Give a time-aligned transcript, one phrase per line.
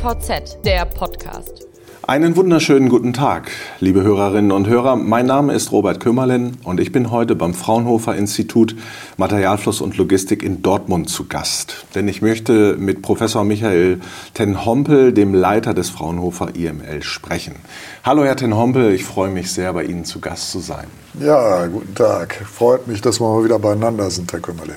[0.00, 1.66] DVZ, der Podcast.
[2.06, 3.50] Einen wunderschönen guten Tag,
[3.80, 4.96] liebe Hörerinnen und Hörer.
[4.96, 8.74] Mein Name ist Robert Kümmerlen und ich bin heute beim Fraunhofer Institut
[9.18, 11.84] Materialfluss und Logistik in Dortmund zu Gast.
[11.94, 14.00] Denn ich möchte mit Professor Michael
[14.32, 17.56] Ten Hompel, dem Leiter des Fraunhofer IML, sprechen.
[18.02, 20.86] Hallo, Herr Ten Hompel, ich freue mich sehr, bei Ihnen zu Gast zu sein.
[21.20, 22.36] Ja, guten Tag.
[22.50, 24.76] Freut mich, dass wir mal wieder beieinander sind, Herr Kümmerlen.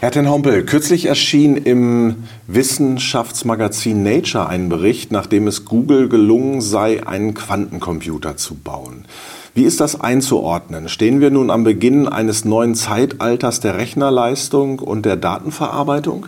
[0.00, 7.04] Herr Ten Hompel, kürzlich erschien im Wissenschaftsmagazin Nature ein Bericht, nachdem es Google gelungen sei,
[7.04, 9.06] einen Quantencomputer zu bauen.
[9.54, 10.88] Wie ist das einzuordnen?
[10.88, 16.26] Stehen wir nun am Beginn eines neuen Zeitalters der Rechnerleistung und der Datenverarbeitung?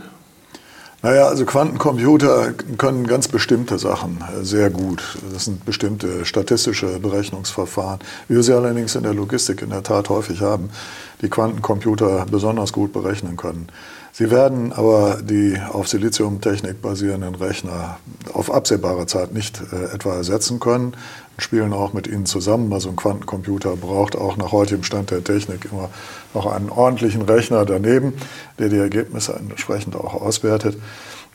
[1.03, 5.17] Naja, also Quantencomputer können ganz bestimmte Sachen sehr gut.
[5.33, 10.11] Das sind bestimmte statistische Berechnungsverfahren, wie wir sie allerdings in der Logistik in der Tat
[10.11, 10.69] häufig haben,
[11.23, 13.69] die Quantencomputer besonders gut berechnen können.
[14.13, 17.99] Sie werden aber die auf Siliziumtechnik basierenden Rechner
[18.35, 20.95] auf absehbare Zeit nicht äh, etwa ersetzen können
[21.41, 22.73] spielen auch mit ihnen zusammen.
[22.73, 25.91] Also ein Quantencomputer braucht auch nach heutigem Stand der Technik immer
[26.35, 28.15] noch einen ordentlichen Rechner daneben,
[28.59, 30.77] der die Ergebnisse entsprechend auch auswertet.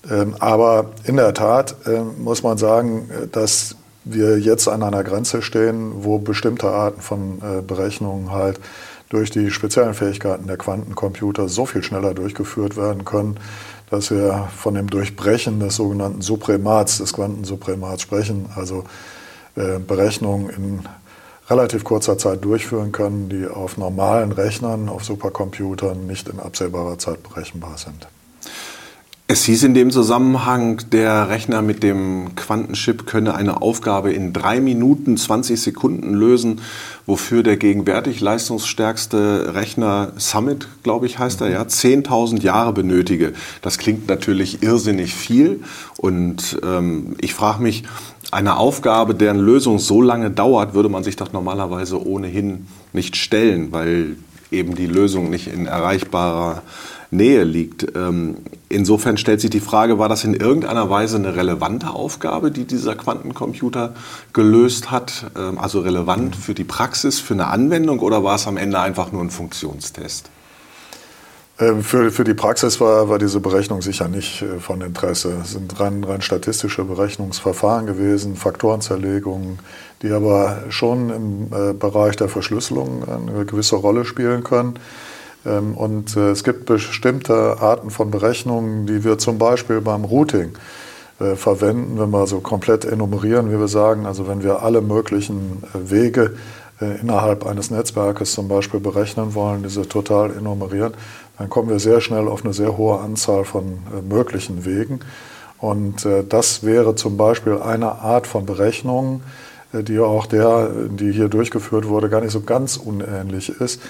[0.09, 5.03] Ähm, aber in der Tat äh, muss man sagen, äh, dass wir jetzt an einer
[5.03, 8.59] Grenze stehen, wo bestimmte Arten von äh, Berechnungen halt
[9.09, 13.39] durch die speziellen Fähigkeiten der Quantencomputer so viel schneller durchgeführt werden können,
[13.89, 18.83] dass wir von dem Durchbrechen des sogenannten Supremats, des Quantensupremats sprechen, also
[19.55, 20.79] äh, Berechnungen in
[21.49, 27.21] relativ kurzer Zeit durchführen können, die auf normalen Rechnern, auf Supercomputern nicht in absehbarer Zeit
[27.23, 28.07] berechenbar sind.
[29.27, 34.61] Es hieß in dem Zusammenhang, der Rechner mit dem Quantenchip könne eine Aufgabe in drei
[34.61, 36.61] Minuten 20 Sekunden lösen,
[37.07, 43.33] wofür der gegenwärtig leistungsstärkste Rechner Summit, glaube ich, heißt er, ja, 10.000 Jahre benötige.
[43.63, 45.63] Das klingt natürlich irrsinnig viel
[45.97, 47.83] und ähm, ich frage mich,
[48.31, 53.71] eine Aufgabe, deren Lösung so lange dauert, würde man sich doch normalerweise ohnehin nicht stellen,
[53.71, 54.17] weil
[54.51, 56.61] eben die Lösung nicht in erreichbarer
[57.11, 57.95] Nähe liegt.
[57.95, 58.37] Ähm,
[58.69, 62.95] insofern stellt sich die Frage, war das in irgendeiner Weise eine relevante Aufgabe, die dieser
[62.95, 63.93] Quantencomputer
[64.33, 65.31] gelöst hat?
[65.37, 69.11] Ähm, also relevant für die Praxis, für eine Anwendung oder war es am Ende einfach
[69.11, 70.29] nur ein Funktionstest?
[71.57, 75.37] Ähm, für, für die Praxis war, war diese Berechnung sicher nicht äh, von Interesse.
[75.41, 79.59] Es sind rein, rein statistische Berechnungsverfahren gewesen, Faktorenzerlegungen,
[80.01, 84.79] die aber schon im äh, Bereich der Verschlüsselung eine gewisse Rolle spielen können.
[85.45, 90.53] Ähm, und äh, es gibt bestimmte Arten von Berechnungen, die wir zum Beispiel beim Routing
[91.17, 96.35] verwenden, wenn wir so komplett enumerieren, wie wir sagen, also wenn wir alle möglichen Wege
[97.01, 100.93] innerhalb eines Netzwerkes zum Beispiel berechnen wollen, diese total enumerieren,
[101.37, 104.99] dann kommen wir sehr schnell auf eine sehr hohe Anzahl von möglichen Wegen.
[105.59, 109.21] Und das wäre zum Beispiel eine Art von Berechnung,
[109.73, 113.81] die auch der, die hier durchgeführt wurde, gar nicht so ganz unähnlich ist.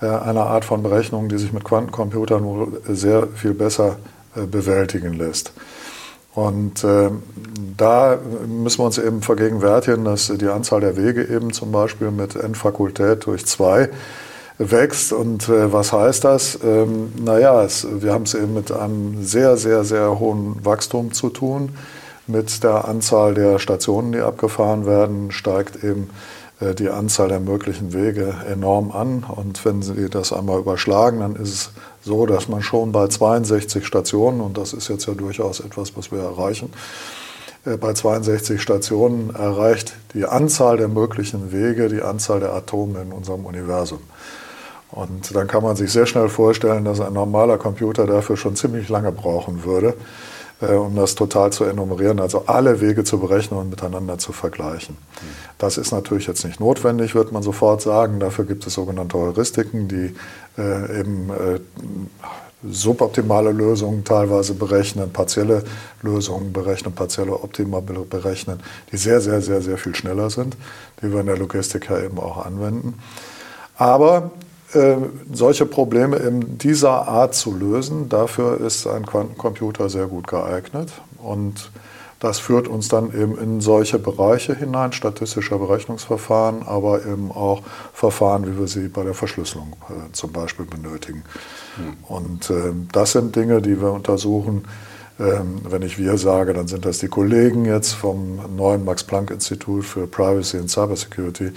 [0.00, 3.96] Äh, einer Art von Berechnung, die sich mit Quantencomputern wohl sehr viel besser
[4.34, 5.52] äh, bewältigen lässt.
[6.34, 7.08] Und äh,
[7.78, 12.36] da müssen wir uns eben vergegenwärtigen, dass die Anzahl der Wege eben zum Beispiel mit
[12.36, 13.88] Endfakultät durch zwei
[14.58, 15.12] wächst.
[15.12, 16.58] Und äh, was heißt das?
[16.62, 21.30] Ähm, naja, es, wir haben es eben mit einem sehr, sehr, sehr hohen Wachstum zu
[21.30, 21.76] tun.
[22.26, 26.10] Mit der Anzahl der Stationen, die abgefahren werden, steigt eben
[26.60, 29.24] äh, die Anzahl der möglichen Wege enorm an.
[29.28, 31.70] Und wenn Sie das einmal überschlagen, dann ist es
[32.02, 36.10] so, dass man schon bei 62 Stationen, und das ist jetzt ja durchaus etwas, was
[36.10, 36.72] wir erreichen,
[37.66, 43.12] äh, bei 62 Stationen erreicht die Anzahl der möglichen Wege die Anzahl der Atome in
[43.12, 44.00] unserem Universum.
[44.90, 48.88] Und dann kann man sich sehr schnell vorstellen, dass ein normaler Computer dafür schon ziemlich
[48.88, 49.94] lange brauchen würde.
[50.60, 54.96] Äh, um das total zu enumerieren, also alle Wege zu berechnen und miteinander zu vergleichen.
[55.58, 58.20] Das ist natürlich jetzt nicht notwendig, wird man sofort sagen.
[58.20, 60.14] Dafür gibt es sogenannte Heuristiken, die
[60.56, 61.60] äh, eben äh,
[62.66, 65.62] suboptimale Lösungen teilweise berechnen, partielle
[66.00, 68.60] Lösungen berechnen, partielle Optima berechnen,
[68.90, 70.56] die sehr, sehr, sehr, sehr viel schneller sind,
[71.02, 72.94] die wir in der Logistik ja eben auch anwenden.
[73.76, 74.30] Aber
[74.72, 74.96] äh,
[75.32, 78.08] solche Probleme in dieser Art zu lösen.
[78.08, 80.90] Dafür ist ein Quantencomputer sehr gut geeignet.
[81.18, 81.70] Und
[82.18, 88.46] das führt uns dann eben in solche Bereiche hinein, statistischer Berechnungsverfahren, aber eben auch Verfahren,
[88.46, 91.24] wie wir sie bei der Verschlüsselung äh, zum Beispiel benötigen.
[91.76, 91.96] Mhm.
[92.08, 94.64] Und äh, das sind Dinge, die wir untersuchen.
[95.18, 100.06] Ähm, wenn ich wir sage, dann sind das die Kollegen jetzt vom neuen Max-Planck-Institut für
[100.06, 101.52] Privacy and Cybersecurity,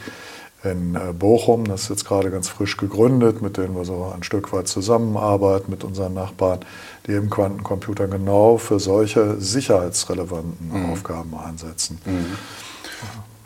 [0.64, 4.24] in äh, Bochum, das ist jetzt gerade ganz frisch gegründet, mit denen wir so ein
[4.24, 6.60] Stück weit zusammenarbeiten mit unseren Nachbarn,
[7.08, 10.92] die eben Quantencomputer genau für solche sicherheitsrelevanten mhm.
[10.92, 12.00] Aufgaben einsetzen.
[12.06, 12.26] Mhm.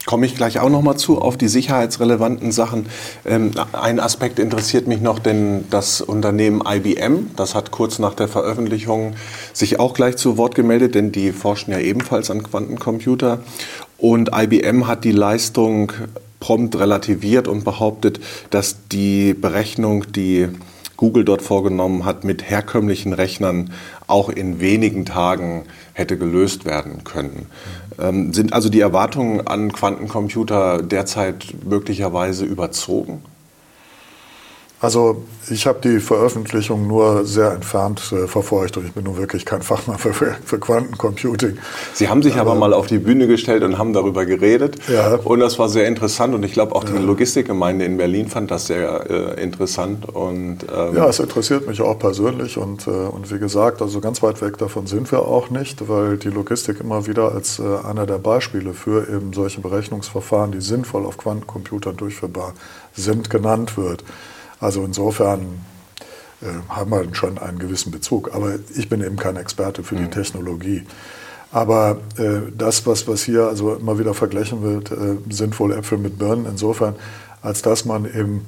[0.05, 2.87] Komme ich gleich auch noch mal zu auf die sicherheitsrelevanten Sachen.
[3.25, 8.27] Ähm, ein Aspekt interessiert mich noch, denn das Unternehmen IBM, das hat kurz nach der
[8.27, 9.13] Veröffentlichung
[9.53, 13.39] sich auch gleich zu Wort gemeldet, denn die forschen ja ebenfalls an Quantencomputer.
[13.97, 15.93] Und IBM hat die Leistung
[16.43, 18.19] prompt relativiert und behauptet,
[18.49, 20.49] dass die Berechnung, die
[20.97, 23.71] Google dort vorgenommen hat, mit herkömmlichen Rechnern
[24.07, 25.63] auch in wenigen Tagen
[25.93, 27.45] hätte gelöst werden können.
[27.97, 33.23] Ähm, sind also die Erwartungen an Quantencomputer derzeit möglicherweise überzogen?
[34.83, 39.45] Also ich habe die Veröffentlichung nur sehr entfernt äh, verfolgt und ich bin nun wirklich
[39.45, 41.57] kein Fachmann für, für Quantencomputing.
[41.93, 45.15] Sie haben sich aber, aber, mal auf die Bühne gestellt und haben darüber geredet ja.
[45.23, 46.99] und das war sehr interessant und ich glaube auch die ja.
[46.99, 50.09] Logistikgemeinde in Berlin fand das sehr äh, interessant.
[50.13, 54.21] Und, ähm ja, es interessiert mich auch persönlich und, äh, und wie gesagt, also ganz
[54.21, 58.05] weit weg davon sind wir auch nicht, weil die Logistik immer wieder als äh, einer
[58.05, 62.53] der Beispiele für eben solche Berechnungsverfahren, die sinnvoll auf Quantencomputern durchführbar
[62.93, 64.03] sind, genannt wird.
[64.63, 65.61] Also insofern
[66.41, 68.33] äh, haben wir schon einen gewissen Bezug.
[68.33, 70.11] Aber ich bin eben kein Experte für die mhm.
[70.11, 70.83] Technologie.
[71.51, 75.97] Aber äh, das, was, was hier also immer wieder verglichen wird, äh, sind wohl Äpfel
[75.97, 76.95] mit Birnen insofern,
[77.41, 78.45] als dass man eben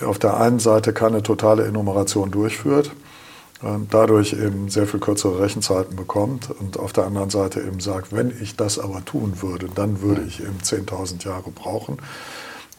[0.00, 2.90] auf der einen Seite keine totale Enumeration durchführt
[3.60, 8.14] und dadurch eben sehr viel kürzere Rechenzeiten bekommt und auf der anderen Seite eben sagt,
[8.14, 11.98] wenn ich das aber tun würde, dann würde ich eben 10.000 Jahre brauchen.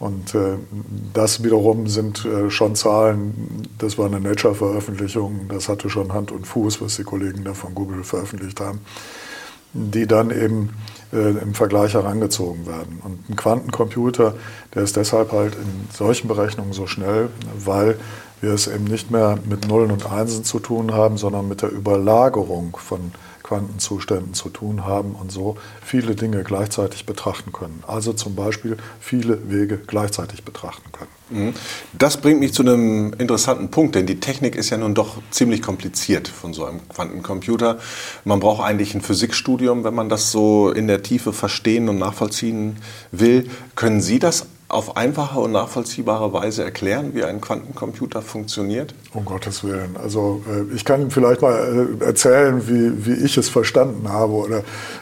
[0.01, 0.57] Und äh,
[1.13, 6.48] das wiederum sind äh, schon Zahlen, das war eine Nature-Veröffentlichung, das hatte schon Hand und
[6.48, 8.80] Fuß, was die Kollegen da von Google veröffentlicht haben,
[9.74, 10.71] die dann eben
[11.13, 13.00] äh, im Vergleich herangezogen werden.
[13.03, 14.33] Und ein Quantencomputer,
[14.74, 17.30] der ist deshalb halt in solchen Berechnungen so schnell,
[17.63, 17.95] weil
[18.42, 21.71] wir es eben nicht mehr mit Nullen und Einsen zu tun haben, sondern mit der
[21.71, 23.12] Überlagerung von
[23.51, 27.83] Quantenzuständen zu tun haben und so viele Dinge gleichzeitig betrachten können.
[27.86, 31.09] Also zum Beispiel viele Wege gleichzeitig betrachten können.
[31.48, 31.53] Mhm.
[31.92, 35.62] Das bringt mich zu einem interessanten Punkt, denn die Technik ist ja nun doch ziemlich
[35.62, 37.80] kompliziert von so einem Quantencomputer.
[38.24, 42.77] Man braucht eigentlich ein Physikstudium, wenn man das so in der Tiefe verstehen und nachvollziehen
[43.12, 43.50] will.
[43.75, 48.94] Können Sie das auf einfache und nachvollziehbare Weise erklären, wie ein Quantencomputer funktioniert?
[49.14, 49.98] Um Gottes Willen.
[50.02, 54.60] Also äh, ich kann vielleicht mal äh, erzählen, wie, wie ich es verstanden habe oder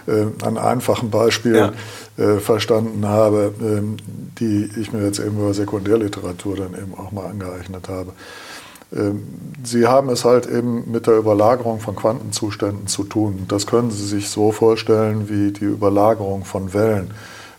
[0.07, 1.73] äh, an einfachen Beispielen
[2.17, 2.39] ja.
[2.39, 3.97] verstanden habe, ähm,
[4.39, 8.11] die ich mir jetzt eben über Sekundärliteratur dann eben auch mal angeeignet habe.
[8.93, 9.27] Ähm,
[9.63, 13.45] Sie haben es halt eben mit der Überlagerung von Quantenzuständen zu tun.
[13.47, 17.11] Das können Sie sich so vorstellen wie die Überlagerung von Wellen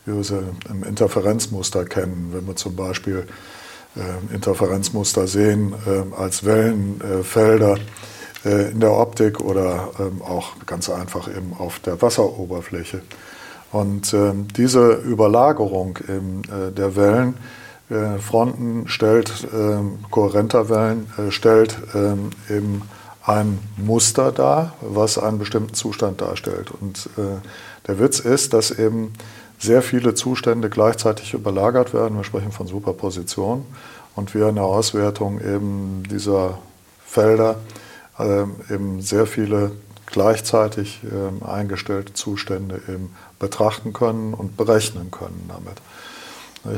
[0.06, 2.30] wie wir sie im Interferenzmuster kennen.
[2.32, 3.26] Wenn wir zum Beispiel
[3.96, 7.76] äh, Interferenzmuster sehen äh, als Wellenfelder
[8.44, 13.02] äh, in der Optik oder ähm, auch ganz einfach eben auf der Wasseroberfläche.
[13.72, 17.36] Und ähm, diese Überlagerung eben, äh, der Wellen,
[17.88, 21.76] äh, Fronten stellt, ähm, kohärenter Wellen, äh, stellt
[22.48, 22.82] eben
[23.22, 26.70] ein Muster dar, was einen bestimmten Zustand darstellt.
[26.70, 27.10] Und
[27.86, 29.12] der Witz ist, dass eben
[29.60, 32.16] sehr viele Zustände gleichzeitig überlagert werden.
[32.16, 33.64] Wir sprechen von Superposition
[34.16, 36.58] und wir in der Auswertung eben dieser
[37.06, 37.56] Felder
[38.18, 38.42] äh,
[38.72, 39.72] eben sehr viele
[40.06, 45.76] gleichzeitig äh, eingestellte Zustände eben betrachten können und berechnen können damit.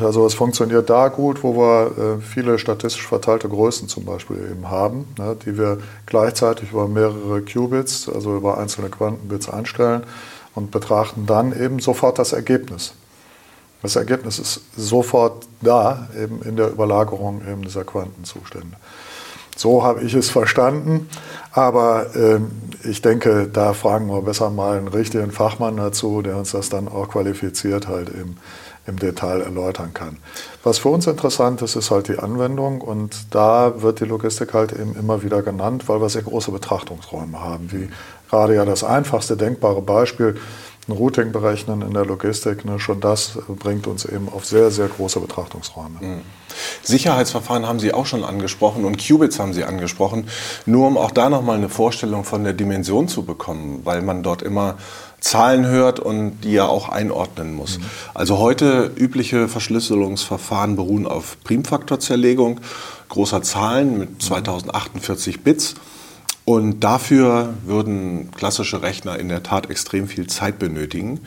[0.00, 4.70] Also es funktioniert da gut, wo wir äh, viele statistisch verteilte Größen zum Beispiel eben
[4.70, 10.04] haben, ne, die wir gleichzeitig über mehrere Qubits, also über einzelne Quantenbits einstellen
[10.54, 12.94] und betrachten dann eben sofort das Ergebnis.
[13.82, 18.76] Das Ergebnis ist sofort da, eben in der Überlagerung eben dieser Quantenzustände.
[19.56, 21.08] So habe ich es verstanden,
[21.52, 22.40] aber äh,
[22.88, 26.88] ich denke, da fragen wir besser mal einen richtigen Fachmann dazu, der uns das dann
[26.88, 28.36] auch qualifiziert halt im,
[28.86, 30.16] im Detail erläutern kann.
[30.64, 32.80] Was für uns interessant ist, ist halt die Anwendung.
[32.80, 37.40] Und da wird die Logistik halt eben immer wieder genannt, weil wir sehr große Betrachtungsräume
[37.40, 37.88] haben, wie
[38.30, 40.36] gerade ja das einfachste denkbare Beispiel,
[40.88, 45.20] Routing berechnen in der Logistik, ne, schon das bringt uns eben auf sehr, sehr große
[45.20, 45.98] Betrachtungsräume.
[46.00, 46.20] Mhm.
[46.82, 50.28] Sicherheitsverfahren haben Sie auch schon angesprochen und Qubits haben Sie angesprochen,
[50.66, 54.42] nur um auch da nochmal eine Vorstellung von der Dimension zu bekommen, weil man dort
[54.42, 54.76] immer
[55.20, 57.78] Zahlen hört und die ja auch einordnen muss.
[57.78, 57.84] Mhm.
[58.12, 62.60] Also heute übliche Verschlüsselungsverfahren beruhen auf Primfaktorzerlegung
[63.08, 65.74] großer Zahlen mit 2048 Bits.
[66.44, 71.20] Und dafür würden klassische Rechner in der Tat extrem viel Zeit benötigen.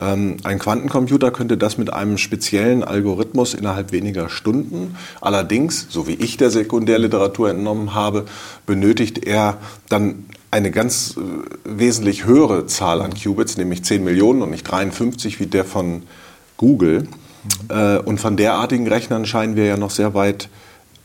[0.00, 4.96] Ähm, ein Quantencomputer könnte das mit einem speziellen Algorithmus innerhalb weniger Stunden.
[5.20, 8.24] Allerdings, so wie ich der Sekundärliteratur entnommen habe,
[8.64, 9.58] benötigt er
[9.90, 11.20] dann eine ganz äh,
[11.64, 16.02] wesentlich höhere Zahl an Qubits, nämlich 10 Millionen und nicht 53 wie der von
[16.56, 17.08] Google.
[17.68, 18.00] Mhm.
[18.04, 20.48] und von derartigen Rechnern scheinen wir ja noch sehr weit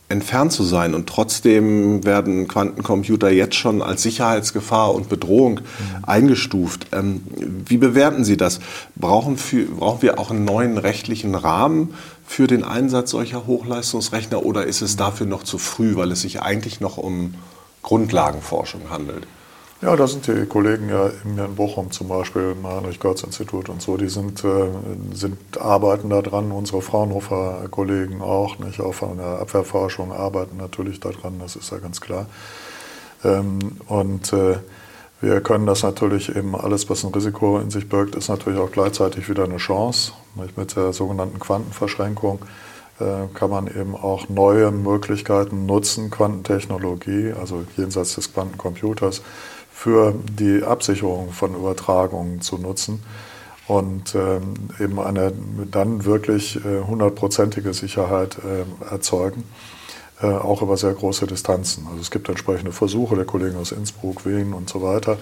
[0.10, 0.94] entfernt zu sein.
[0.94, 6.06] Und trotzdem werden Quantencomputer jetzt schon als Sicherheitsgefahr und Bedrohung mhm.
[6.06, 6.88] eingestuft.
[6.94, 7.24] Ähm,
[7.66, 8.60] wie bewerten Sie das?
[8.96, 11.94] Brauchen, für, brauchen wir auch einen neuen rechtlichen Rahmen
[12.26, 16.42] für den Einsatz solcher Hochleistungsrechner oder ist es dafür noch zu früh, weil es sich
[16.42, 17.36] eigentlich noch um
[17.84, 19.28] Grundlagenforschung handelt?
[19.79, 24.10] Ja, da sind die Kollegen ja in Bochum zum Beispiel, im Heinrich-Görz-Institut und so, die
[24.10, 24.69] sind, äh,
[25.13, 26.51] sind, arbeiten da dran.
[26.51, 28.79] Unsere Fraunhofer-Kollegen auch, nicht?
[28.81, 32.25] auch von der Abwehrforschung arbeiten natürlich daran, das ist ja ganz klar.
[33.24, 34.57] Ähm, und äh,
[35.22, 38.72] wir können das natürlich eben alles, was ein Risiko in sich birgt, ist natürlich auch
[38.72, 40.12] gleichzeitig wieder eine Chance.
[40.55, 42.39] Mit der sogenannten Quantenverschränkung
[43.00, 49.22] äh, kann man eben auch neue Möglichkeiten nutzen, Quantentechnologie, also jenseits des Quantencomputers,
[49.77, 53.03] für die Absicherung von Übertragungen zu nutzen
[53.67, 55.31] und ähm, eben eine
[55.69, 59.43] dann wirklich äh, hundertprozentige Sicherheit äh, erzeugen,
[60.19, 61.86] äh, auch über sehr große Distanzen.
[61.86, 65.19] Also es gibt entsprechende Versuche der Kollegen aus Innsbruck, Wien und so weiter,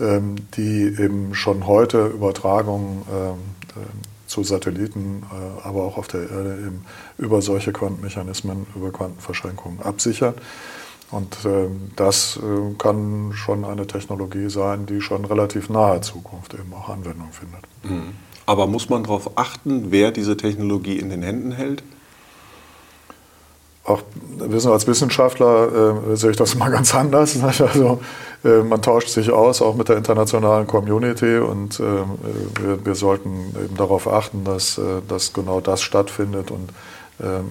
[0.00, 3.34] ähm, die eben schon heute Übertragungen ähm,
[3.76, 6.86] äh, zu Satelliten, äh, aber auch auf der Erde eben
[7.18, 10.32] über solche Quantenmechanismen, über Quantenverschränkungen absichern.
[11.12, 16.72] Und äh, das äh, kann schon eine Technologie sein, die schon relativ nahe Zukunft eben
[16.72, 17.60] auch Anwendung findet.
[17.84, 18.14] Mhm.
[18.46, 21.82] Aber muss man darauf achten, wer diese Technologie in den Händen hält?
[23.84, 24.02] Auch
[24.38, 27.36] wissen als Wissenschaftler äh, sehe ich das immer ganz anders.
[27.42, 28.00] Also
[28.42, 33.54] äh, man tauscht sich aus, auch mit der internationalen Community und äh, wir, wir, sollten
[33.62, 36.70] eben darauf achten, dass, äh, dass genau das stattfindet und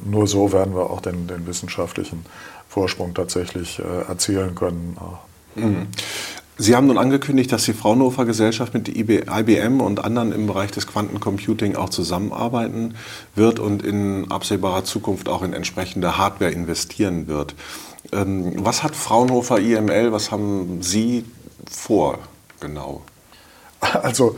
[0.04, 2.26] nur so werden wir auch den, den wissenschaftlichen
[2.72, 4.96] Vorsprung tatsächlich äh, erzielen können.
[5.56, 5.88] Mhm.
[6.58, 10.88] Sie haben nun angekündigt, dass die Fraunhofer Gesellschaft mit IBM und anderen im Bereich des
[10.88, 12.94] Quantencomputing auch zusammenarbeiten
[13.36, 17.56] wird und in absehbarer Zukunft auch in entsprechende Hardware investieren wird.
[18.14, 21.26] Ähm, was hat Fraunhofer IML, was haben Sie
[21.70, 22.20] vor
[22.62, 23.02] genau?
[23.82, 24.38] Also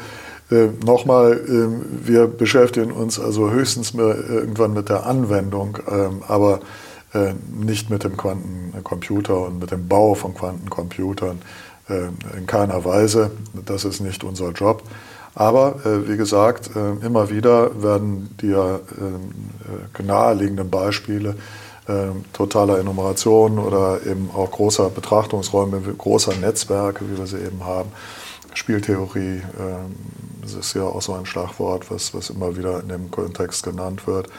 [0.49, 6.59] äh, nochmal, äh, wir beschäftigen uns also höchstens irgendwann mit der Anwendung, äh, aber äh,
[7.51, 11.41] nicht mit dem Quantencomputer und mit dem Bau von Quantencomputern
[11.89, 13.31] äh, in keiner Weise.
[13.65, 14.83] Das ist nicht unser Job.
[15.35, 18.79] Aber äh, wie gesagt, immer wieder werden die ja
[20.03, 21.35] naheliegenden Beispiele
[22.31, 27.91] totaler Enumeration oder eben auch großer Betrachtungsräume, großer Netzwerke, wie wir sie eben haben.
[28.53, 29.41] Spieltheorie,
[30.41, 34.07] das ist ja auch so ein Schlagwort, was, was immer wieder in dem Kontext genannt
[34.07, 34.29] wird.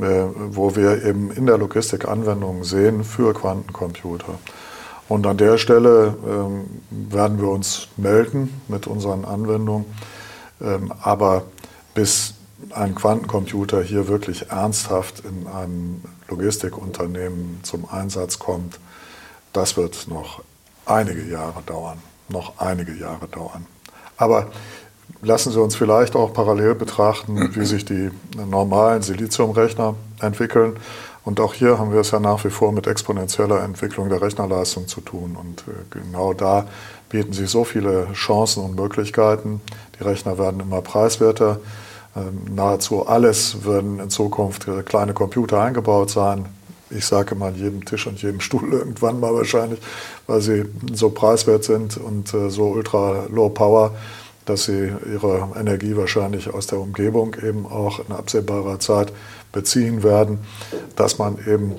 [0.00, 4.38] Äh, wo wir eben in der Logistik Anwendungen sehen für Quantencomputer.
[5.08, 9.86] Und an der Stelle ähm, werden wir uns melden mit unseren Anwendungen.
[10.60, 11.46] Ähm, aber
[11.94, 12.34] bis
[12.70, 18.78] ein Quantencomputer hier wirklich ernsthaft in einem Logistikunternehmen zum Einsatz kommt,
[19.52, 20.42] das wird noch
[20.86, 21.98] einige Jahre dauern.
[22.28, 23.66] Noch einige Jahre dauern.
[24.16, 24.46] Aber
[25.20, 28.10] Lassen Sie uns vielleicht auch parallel betrachten, wie sich die
[28.48, 30.76] normalen Siliziumrechner entwickeln.
[31.24, 34.86] Und auch hier haben wir es ja nach wie vor mit exponentieller Entwicklung der Rechnerleistung
[34.86, 35.36] zu tun.
[35.38, 36.66] Und äh, genau da
[37.10, 39.60] bieten sich so viele Chancen und Möglichkeiten.
[39.98, 41.58] Die Rechner werden immer preiswerter.
[42.16, 46.46] Ähm, nahezu alles werden in Zukunft äh, kleine Computer eingebaut sein.
[46.90, 49.80] Ich sage mal, jedem Tisch und jedem Stuhl irgendwann mal wahrscheinlich,
[50.26, 53.92] weil sie so preiswert sind und äh, so ultra low power
[54.48, 59.12] dass sie ihre Energie wahrscheinlich aus der Umgebung eben auch in absehbarer Zeit
[59.52, 60.38] beziehen werden,
[60.96, 61.76] dass man eben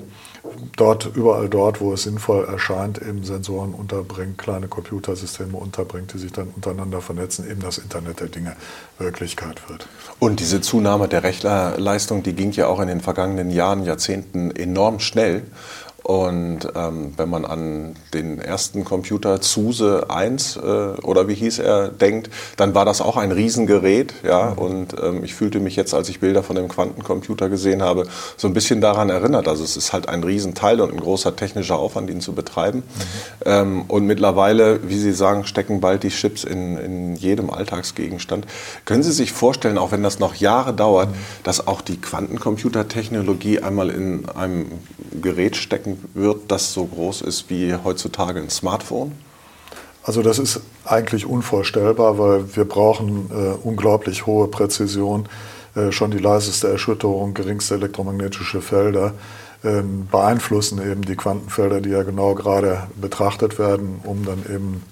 [0.76, 6.32] dort, überall dort, wo es sinnvoll erscheint, eben Sensoren unterbringt, kleine Computersysteme unterbringt, die sich
[6.32, 8.56] dann untereinander vernetzen, eben das Internet der Dinge
[8.98, 9.86] Wirklichkeit wird.
[10.18, 15.00] Und diese Zunahme der Rechnerleistung, die ging ja auch in den vergangenen Jahren, Jahrzehnten enorm
[15.00, 15.42] schnell.
[16.10, 21.86] Und ähm, wenn man an den ersten Computer Zuse 1 äh, oder wie hieß er
[21.86, 24.14] denkt, dann war das auch ein Riesengerät.
[24.24, 24.50] Ja?
[24.50, 24.58] Mhm.
[24.58, 28.48] Und ähm, ich fühlte mich jetzt, als ich Bilder von dem Quantencomputer gesehen habe, so
[28.48, 29.46] ein bisschen daran erinnert.
[29.46, 32.78] Also es ist halt ein Riesenteil und ein großer technischer Aufwand, ihn zu betreiben.
[32.78, 32.82] Mhm.
[33.44, 38.48] Ähm, und mittlerweile, wie Sie sagen, stecken bald die Chips in, in jedem Alltagsgegenstand.
[38.84, 41.14] Können Sie sich vorstellen, auch wenn das noch Jahre dauert, mhm.
[41.44, 44.66] dass auch die Quantencomputertechnologie einmal in einem
[45.22, 49.12] Gerät stecken wird, das so groß ist wie heutzutage ein Smartphone?
[50.02, 55.28] Also das ist eigentlich unvorstellbar, weil wir brauchen äh, unglaublich hohe Präzision,
[55.74, 59.14] äh, schon die leiseste Erschütterung, geringste elektromagnetische Felder
[59.62, 64.82] äh, beeinflussen eben die Quantenfelder, die ja genau gerade betrachtet werden, um dann eben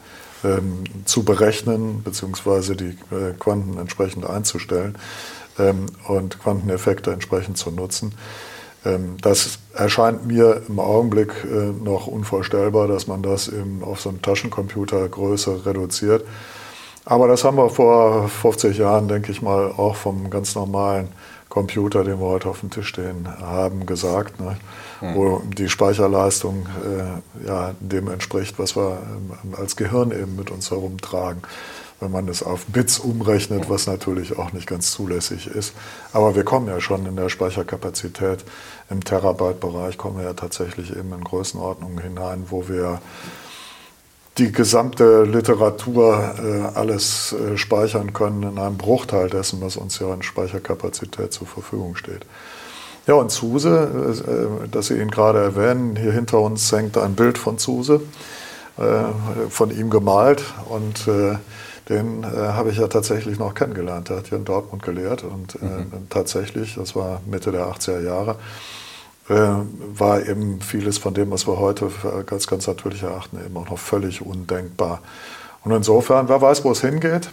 [0.44, 2.74] ähm, zu berechnen bzw.
[2.74, 4.96] die äh, Quanten entsprechend einzustellen
[5.58, 8.12] ähm, und Quanteneffekte entsprechend zu nutzen.
[8.88, 13.50] Ähm, das erscheint mir im Augenblick äh, noch unvorstellbar, dass man das
[13.82, 16.24] auf so eine Taschencomputergröße reduziert.
[17.04, 21.08] Aber das haben wir vor 50 Jahren, denke ich mal, auch vom ganz normalen
[21.48, 24.58] Computer, den wir heute auf dem Tisch stehen haben, gesagt, ne?
[25.00, 25.14] mhm.
[25.14, 28.98] wo die Speicherleistung äh, ja, dem entspricht, was wir
[29.42, 31.42] ähm, als Gehirn eben mit uns herumtragen
[32.00, 35.74] wenn man es auf Bits umrechnet, was natürlich auch nicht ganz zulässig ist.
[36.12, 38.44] Aber wir kommen ja schon in der Speicherkapazität
[38.90, 43.00] im Terabyte-Bereich, kommen wir ja tatsächlich eben in Größenordnungen hinein, wo wir
[44.38, 50.14] die gesamte Literatur äh, alles äh, speichern können in einem Bruchteil dessen, was uns ja
[50.14, 52.24] in Speicherkapazität zur Verfügung steht.
[53.06, 54.20] Ja, und Zuse,
[54.64, 58.00] äh, das Sie ihn gerade erwähnen, hier hinter uns hängt ein Bild von Zuse,
[58.76, 61.36] äh, von ihm gemalt und äh,
[61.88, 64.08] den äh, habe ich ja tatsächlich noch kennengelernt.
[64.08, 66.08] Der hat hier in Dortmund gelehrt und äh, mhm.
[66.10, 68.36] tatsächlich, das war Mitte der 80er Jahre,
[69.28, 69.34] äh,
[69.94, 71.90] war eben vieles von dem, was wir heute
[72.30, 75.00] als ganz natürlich erachten, eben auch noch völlig undenkbar.
[75.64, 77.30] Und insofern, wer weiß, wo es hingeht.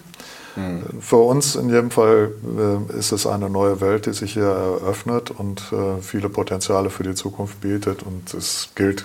[0.55, 1.01] Mhm.
[1.01, 5.31] Für uns in jedem Fall äh, ist es eine neue Welt, die sich hier eröffnet
[5.31, 8.03] und äh, viele Potenziale für die Zukunft bietet.
[8.03, 9.03] Und es gilt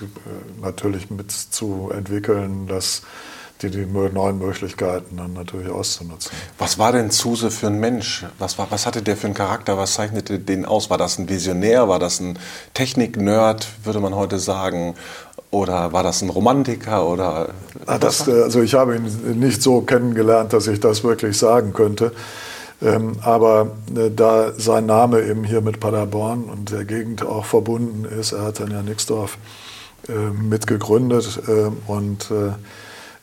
[0.63, 3.03] natürlich mit zu entwickeln, dass
[3.63, 6.33] die, die neuen Möglichkeiten dann natürlich auszunutzen.
[6.59, 8.25] Was war denn Zuse für ein Mensch?
[8.39, 9.77] Was, war, was hatte der für einen Charakter?
[9.77, 10.91] Was zeichnete den aus?
[10.91, 11.89] War das ein Visionär?
[11.89, 12.39] War das ein
[12.75, 14.95] Technik-Nerd, würde man heute sagen?
[15.51, 17.07] Oder war das ein Romantiker?
[17.07, 17.51] Oder
[17.87, 22.13] ah, das, also ich habe ihn nicht so kennengelernt, dass ich das wirklich sagen könnte.
[22.83, 28.07] Ähm, aber äh, da sein Name eben hier mit Paderborn und der Gegend auch verbunden
[28.07, 29.37] ist, er hat dann ja Nixdorf
[30.09, 32.53] äh, mitgegründet äh, und äh,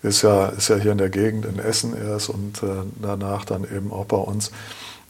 [0.03, 2.67] ist ja, ist ja hier in der Gegend in Essen erst und äh,
[3.01, 4.51] danach dann eben auch bei uns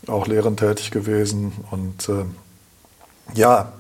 [0.08, 1.52] auch lehrend tätig gewesen.
[1.72, 2.26] Und äh,
[3.34, 3.74] ja,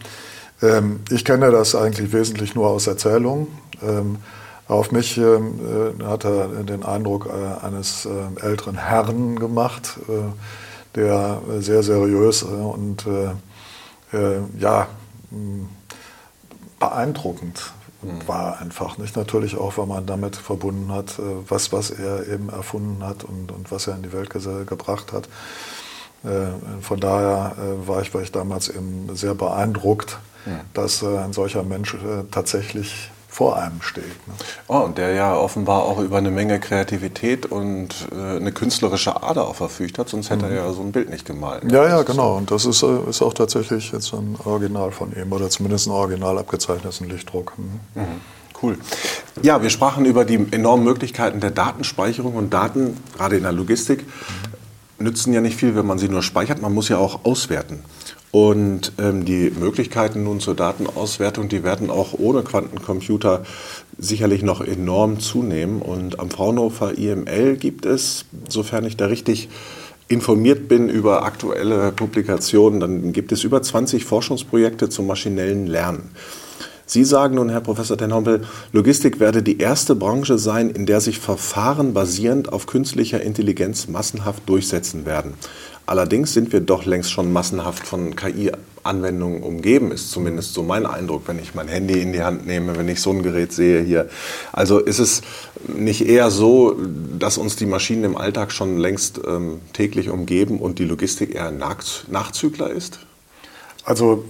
[0.62, 3.48] ähm, ich kenne das eigentlich wesentlich nur aus Erzählungen.
[3.82, 4.18] Ähm,
[4.68, 5.60] auf mich ähm,
[6.00, 10.14] äh, hat er den Eindruck äh, eines äh, älteren Herrn gemacht, äh,
[10.96, 13.06] der sehr seriös und
[14.58, 14.88] ja,
[16.80, 17.74] beeindruckend
[18.28, 19.16] war einfach nicht.
[19.16, 23.52] Natürlich auch, weil man damit verbunden hat, äh, was, was er eben erfunden hat und,
[23.52, 25.28] und was er in die Welt gebracht hat.
[26.24, 30.62] Äh, von daher äh, war ich, war ich damals eben sehr beeindruckt, ja.
[30.74, 31.96] dass ein solcher Mensch
[32.32, 34.06] tatsächlich vor einem steht.
[34.28, 34.34] Ne?
[34.68, 39.48] Oh, und der ja offenbar auch über eine Menge Kreativität und äh, eine künstlerische Ader
[39.48, 40.52] auch verfügt hat, sonst hätte mhm.
[40.52, 41.64] er ja so ein Bild nicht gemalt.
[41.66, 41.74] Ne?
[41.74, 42.38] Ja, ja, genau.
[42.38, 45.92] Und das ist, äh, ist auch tatsächlich jetzt ein Original von ihm oder zumindest ein
[45.92, 47.54] Original abgezeichnetes Lichtdruck.
[47.58, 48.02] Mhm.
[48.02, 48.22] Mhm.
[48.62, 48.78] Cool.
[49.44, 54.06] Ja, wir sprachen über die enormen Möglichkeiten der Datenspeicherung und Daten, gerade in der Logistik,
[54.08, 55.06] mhm.
[55.06, 56.62] nützen ja nicht viel, wenn man sie nur speichert.
[56.62, 57.84] Man muss ja auch auswerten.
[58.32, 63.44] Und ähm, die Möglichkeiten nun zur Datenauswertung, die werden auch ohne Quantencomputer
[63.98, 65.82] sicherlich noch enorm zunehmen.
[65.82, 69.50] Und am Fraunhofer IML gibt es, sofern ich da richtig
[70.10, 76.12] informiert bin über aktuelle Publikationen, dann gibt es über 20 Forschungsprojekte zum maschinellen Lernen.
[76.90, 81.20] Sie sagen nun, Herr Professor Tenhompel, Logistik werde die erste Branche sein, in der sich
[81.20, 85.34] Verfahren basierend auf künstlicher Intelligenz massenhaft durchsetzen werden.
[85.88, 91.24] Allerdings sind wir doch längst schon massenhaft von KI-Anwendungen umgeben, ist zumindest so mein Eindruck,
[91.28, 94.10] wenn ich mein Handy in die Hand nehme, wenn ich so ein Gerät sehe hier.
[94.52, 95.22] Also ist es
[95.66, 96.76] nicht eher so,
[97.18, 101.48] dass uns die Maschinen im Alltag schon längst ähm, täglich umgeben und die Logistik eher
[101.48, 103.00] ein Nachzügler ist?
[103.86, 104.26] Also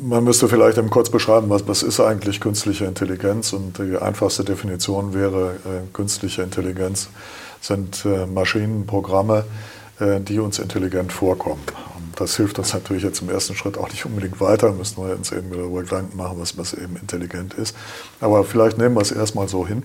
[0.00, 3.52] man müsste vielleicht eben kurz beschreiben, was, was ist eigentlich künstliche Intelligenz?
[3.52, 7.08] Und die einfachste Definition wäre, äh, künstliche Intelligenz
[7.60, 9.81] sind äh, Maschinenprogramme, äh,
[10.20, 11.62] die uns intelligent vorkommen.
[11.96, 15.14] Und das hilft uns natürlich jetzt im ersten Schritt auch nicht unbedingt weiter, müssen wir
[15.14, 17.76] uns eben darüber Gedanken machen, was, was eben intelligent ist.
[18.20, 19.82] Aber vielleicht nehmen wir es erstmal so hin.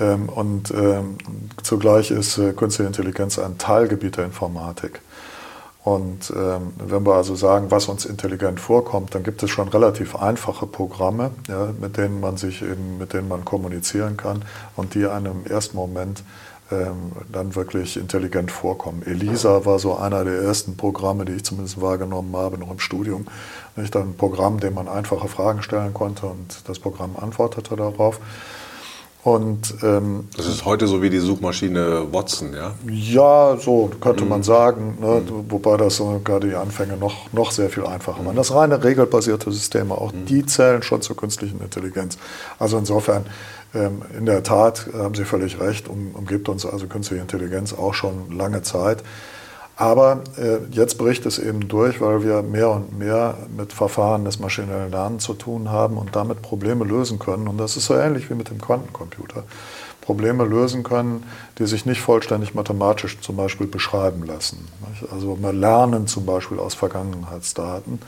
[0.00, 1.18] Ähm, und ähm,
[1.62, 5.00] zugleich ist äh, künstliche Intelligenz ein Teilgebiet der Informatik.
[5.82, 10.14] Und ähm, wenn wir also sagen, was uns intelligent vorkommt, dann gibt es schon relativ
[10.14, 14.44] einfache Programme, ja, mit denen man sich eben, mit denen man kommunizieren kann
[14.76, 16.22] und die einem im ersten Moment
[16.70, 19.02] ähm, dann wirklich intelligent vorkommen.
[19.04, 23.26] ELISA war so einer der ersten Programme, die ich zumindest wahrgenommen habe, noch im Studium.
[23.76, 28.20] Nicht ein Programm, dem man einfache Fragen stellen konnte und das Programm antwortete darauf.
[29.22, 32.72] Und, ähm, das ist heute so wie die Suchmaschine Watson, ja?
[32.90, 34.30] Ja, so könnte mhm.
[34.30, 35.20] man sagen, ne?
[35.20, 35.50] mhm.
[35.50, 38.34] wobei das sogar die Anfänge noch, noch sehr viel einfacher waren.
[38.34, 40.24] Das reine regelbasierte Systeme, auch mhm.
[40.24, 42.16] die zählen schon zur künstlichen Intelligenz.
[42.58, 43.26] Also insofern,
[43.74, 47.92] ähm, in der Tat haben Sie völlig recht, um, umgibt uns also künstliche Intelligenz auch
[47.92, 49.04] schon lange Zeit.
[49.80, 54.38] Aber äh, jetzt bricht es eben durch, weil wir mehr und mehr mit Verfahren des
[54.38, 57.48] maschinellen Lernens zu tun haben und damit Probleme lösen können.
[57.48, 59.44] Und das ist so ähnlich wie mit dem Quantencomputer.
[60.02, 61.24] Probleme lösen können,
[61.58, 64.68] die sich nicht vollständig mathematisch zum Beispiel beschreiben lassen.
[65.10, 68.00] Also wir lernen zum Beispiel aus Vergangenheitsdaten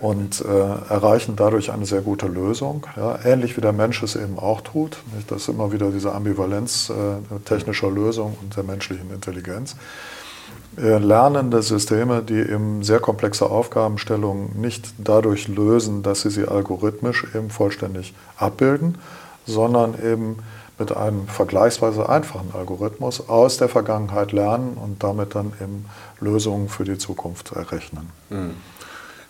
[0.00, 2.84] und äh, erreichen dadurch eine sehr gute Lösung.
[2.96, 4.98] Ja, ähnlich wie der Mensch es eben auch tut.
[5.14, 5.30] Nicht?
[5.30, 9.76] Das ist immer wieder diese Ambivalenz äh, technischer Lösung und der menschlichen Intelligenz.
[10.80, 17.26] Äh, lernende Systeme, die eben sehr komplexe Aufgabenstellungen nicht dadurch lösen, dass sie sie algorithmisch
[17.34, 18.96] eben vollständig abbilden,
[19.44, 20.36] sondern eben
[20.78, 25.86] mit einem vergleichsweise einfachen Algorithmus aus der Vergangenheit lernen und damit dann eben
[26.20, 28.10] Lösungen für die Zukunft errechnen.
[28.30, 28.54] Mhm.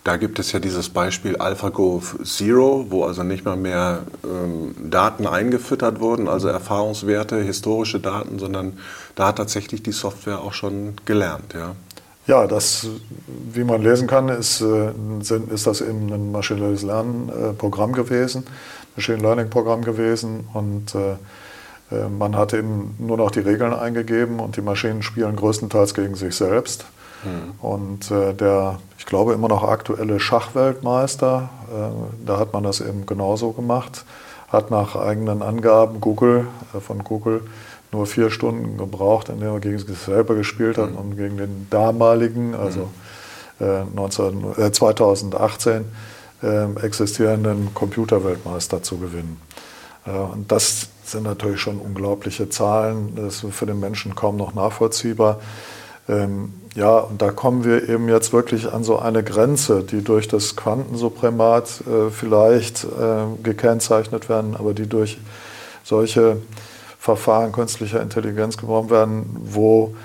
[0.03, 5.27] Da gibt es ja dieses Beispiel AlphaGo Zero, wo also nicht mal mehr ähm, Daten
[5.27, 8.77] eingefüttert wurden, also Erfahrungswerte, historische Daten, sondern
[9.15, 11.53] da hat tatsächlich die Software auch schon gelernt.
[11.53, 11.75] Ja,
[12.27, 12.87] ja das,
[13.51, 14.91] wie man lesen kann, ist, äh,
[15.51, 18.45] ist das eben ein maschinelles Lernen-Programm gewesen,
[18.95, 21.17] Machine Learning-Programm gewesen und äh,
[21.91, 26.15] äh, man hat eben nur noch die Regeln eingegeben und die Maschinen spielen größtenteils gegen
[26.15, 26.85] sich selbst.
[27.23, 27.53] Mhm.
[27.61, 33.05] Und äh, der, ich glaube, immer noch aktuelle Schachweltmeister, äh, da hat man das eben
[33.05, 34.05] genauso gemacht,
[34.47, 37.41] hat nach eigenen Angaben Google, äh, von Google
[37.91, 40.97] nur vier Stunden gebraucht, in denen er gegen sich selber gespielt hat mhm.
[40.97, 42.89] und gegen den damaligen, also
[43.59, 43.93] mhm.
[43.93, 45.83] 19, 2018
[46.41, 49.41] ähm, existierenden Computerweltmeister zu gewinnen.
[50.05, 55.41] Und das sind natürlich schon unglaubliche Zahlen, das ist für den Menschen kaum noch nachvollziehbar.
[56.75, 60.55] Ja, und da kommen wir eben jetzt wirklich an so eine Grenze, die durch das
[60.55, 65.17] Quantensupremat äh, vielleicht äh, gekennzeichnet werden, aber die durch
[65.83, 66.37] solche
[66.99, 69.95] Verfahren künstlicher Intelligenz gebrochen werden, wo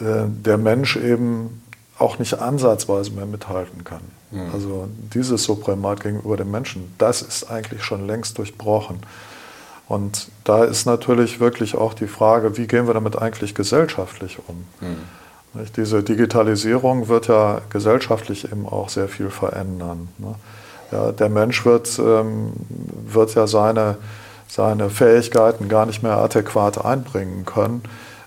[0.00, 1.62] äh, der Mensch eben
[1.98, 4.00] auch nicht ansatzweise mehr mithalten kann.
[4.30, 4.50] Mhm.
[4.52, 9.00] Also dieses Supremat gegenüber dem Menschen, das ist eigentlich schon längst durchbrochen.
[9.88, 14.64] Und da ist natürlich wirklich auch die Frage, wie gehen wir damit eigentlich gesellschaftlich um?
[14.80, 14.96] Mhm.
[15.76, 20.08] Diese Digitalisierung wird ja gesellschaftlich eben auch sehr viel verändern.
[20.18, 20.34] Ne?
[20.92, 22.52] Ja, der Mensch wird, ähm,
[23.06, 23.96] wird ja seine,
[24.46, 27.82] seine Fähigkeiten gar nicht mehr adäquat einbringen können.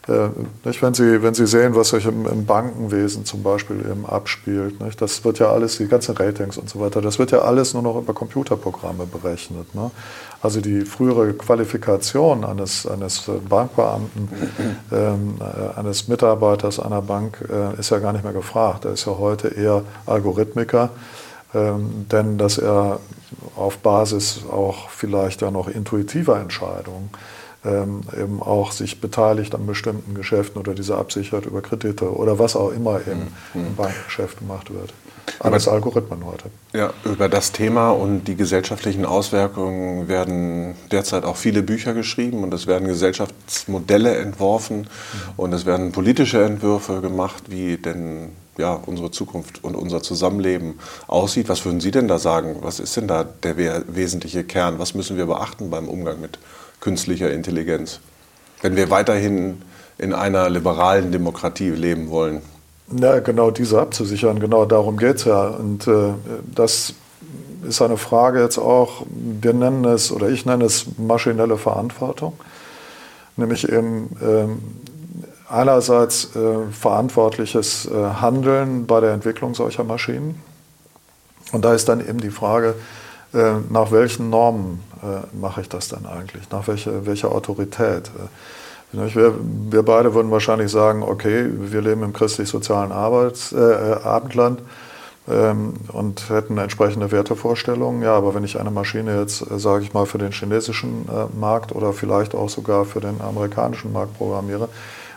[0.08, 0.30] Äh,
[0.66, 4.82] nicht, wenn, Sie, wenn Sie sehen, was sich im, im Bankenwesen zum Beispiel eben abspielt,
[4.82, 5.00] nicht?
[5.00, 7.84] das wird ja alles, die ganzen Ratings und so weiter, das wird ja alles nur
[7.84, 9.76] noch über Computerprogramme berechnet.
[9.76, 9.92] Ne?
[10.42, 14.30] Also die frühere Qualifikation eines, eines Bankbeamten,
[14.92, 18.86] ähm, äh, eines Mitarbeiters einer Bank äh, ist ja gar nicht mehr gefragt.
[18.86, 20.90] Er ist ja heute eher Algorithmiker,
[21.54, 23.00] ähm, denn dass er
[23.56, 27.12] auf Basis auch vielleicht ja noch intuitiver Entscheidungen
[27.64, 32.56] ähm, eben auch sich beteiligt an bestimmten Geschäften oder diese absichert über Kredite oder was
[32.56, 33.68] auch immer im, mhm.
[33.68, 34.94] im Bankgeschäft gemacht wird.
[35.40, 36.46] Alles über, Algorithmen heute.
[36.74, 42.54] Ja, über das Thema und die gesellschaftlichen Auswirkungen werden derzeit auch viele Bücher geschrieben und
[42.54, 44.88] es werden Gesellschaftsmodelle entworfen mhm.
[45.38, 51.48] und es werden politische Entwürfe gemacht, wie denn ja, unsere Zukunft und unser Zusammenleben aussieht.
[51.48, 52.58] Was würden Sie denn da sagen?
[52.62, 53.56] Was ist denn da der
[53.88, 54.80] wesentliche Kern?
[54.80, 56.38] Was müssen wir beachten beim Umgang mit
[56.82, 58.02] künstlicher Intelligenz,
[58.62, 59.62] wenn wir weiterhin
[59.98, 62.42] in einer liberalen Demokratie leben wollen?
[63.00, 65.48] Ja, genau diese abzusichern, genau darum geht es ja.
[65.48, 66.14] Und äh,
[66.54, 66.94] das
[67.66, 72.34] ist eine Frage jetzt auch, wir nennen es, oder ich nenne es maschinelle Verantwortung.
[73.38, 80.42] Nämlich eben äh, einerseits äh, verantwortliches äh, Handeln bei der Entwicklung solcher Maschinen.
[81.52, 82.76] Und da ist dann eben die Frage,
[83.34, 86.50] äh, nach welchen Normen äh, mache ich das dann eigentlich?
[86.52, 88.12] Nach welcher, welcher Autorität?
[88.92, 89.34] Wir,
[89.70, 94.62] wir, beide würden wahrscheinlich sagen, okay, wir leben im christlich-sozialen Arbeits, äh, Abendland
[95.30, 98.02] ähm, und hätten entsprechende Wertevorstellungen.
[98.02, 101.40] Ja, aber wenn ich eine Maschine jetzt, äh, sage ich mal, für den chinesischen äh,
[101.40, 104.68] Markt oder vielleicht auch sogar für den amerikanischen Markt programmiere,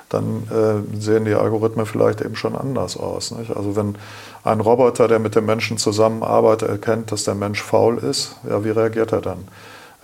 [0.08, 3.32] dann äh, sehen die Algorithmen vielleicht eben schon anders aus.
[3.32, 3.56] Nicht?
[3.56, 3.96] Also wenn
[4.44, 8.70] ein Roboter, der mit dem Menschen zusammenarbeitet, erkennt, dass der Mensch faul ist, ja, wie
[8.70, 9.48] reagiert er dann?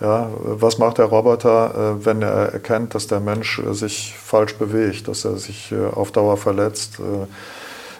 [0.01, 4.55] Ja, was macht der Roboter, äh, wenn er erkennt, dass der Mensch äh, sich falsch
[4.55, 6.99] bewegt, dass er sich äh, auf Dauer verletzt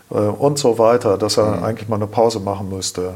[0.09, 1.63] und so weiter, dass er mhm.
[1.63, 3.13] eigentlich mal eine Pause machen müsste.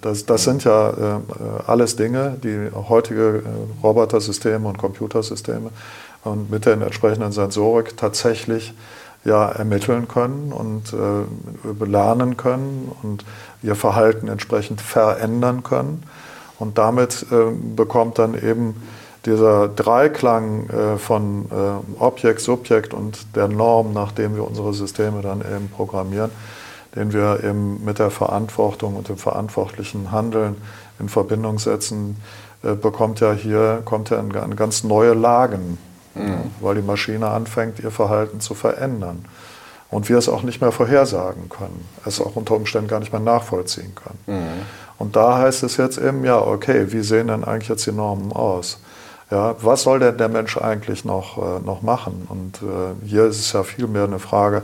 [0.00, 1.20] Das, das sind ja
[1.66, 3.42] alles Dinge, die heutige
[3.82, 5.70] Robotersysteme und Computersysteme
[6.22, 8.74] und mit der entsprechenden Sensorik tatsächlich
[9.26, 13.24] ja, ermitteln können und äh, lernen können und
[13.62, 16.04] ihr Verhalten entsprechend verändern können.
[16.58, 18.74] Und damit äh, bekommt dann eben
[19.26, 25.20] dieser Dreiklang äh, von äh, Objekt, Subjekt und der Norm, nach dem wir unsere Systeme
[25.20, 26.30] dann eben programmieren,
[26.94, 30.56] den wir eben mit der Verantwortung und dem verantwortlichen Handeln
[30.98, 32.16] in Verbindung setzen,
[32.62, 35.76] äh, bekommt ja hier kommt ja in, in ganz neue Lagen,
[36.14, 36.52] mhm.
[36.60, 39.24] weil die Maschine anfängt, ihr Verhalten zu verändern.
[39.90, 43.20] Und wir es auch nicht mehr vorhersagen können, es auch unter Umständen gar nicht mehr
[43.20, 44.18] nachvollziehen können.
[44.26, 44.62] Mhm.
[44.98, 48.32] Und da heißt es jetzt eben, ja, okay, wie sehen denn eigentlich jetzt die Normen
[48.32, 48.80] aus?
[49.30, 52.26] Ja, was soll denn der Mensch eigentlich noch, äh, noch machen?
[52.28, 54.62] Und äh, hier ist es ja vielmehr eine Frage,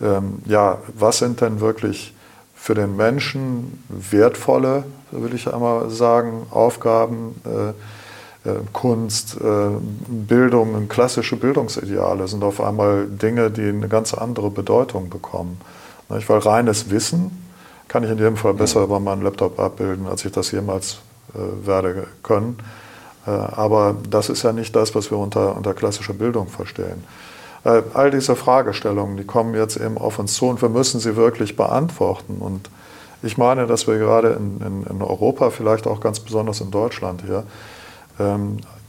[0.00, 2.14] ähm, ja, was sind denn wirklich
[2.54, 7.72] für den Menschen wertvolle, will ich einmal sagen, Aufgaben, äh,
[8.72, 9.70] Kunst, äh,
[10.08, 15.60] Bildung, klassische Bildungsideale sind auf einmal Dinge, die eine ganz andere Bedeutung bekommen.
[16.08, 17.30] Weil reines Wissen
[17.88, 20.98] kann ich in jedem Fall besser über meinen Laptop abbilden, als ich das jemals
[21.34, 22.58] äh, werde können.
[23.26, 27.04] Äh, aber das ist ja nicht das, was wir unter, unter klassischer Bildung verstehen.
[27.64, 31.16] Äh, all diese Fragestellungen, die kommen jetzt eben auf uns zu und wir müssen sie
[31.16, 32.38] wirklich beantworten.
[32.40, 32.70] Und
[33.22, 37.22] ich meine, dass wir gerade in, in, in Europa, vielleicht auch ganz besonders in Deutschland
[37.24, 37.44] hier,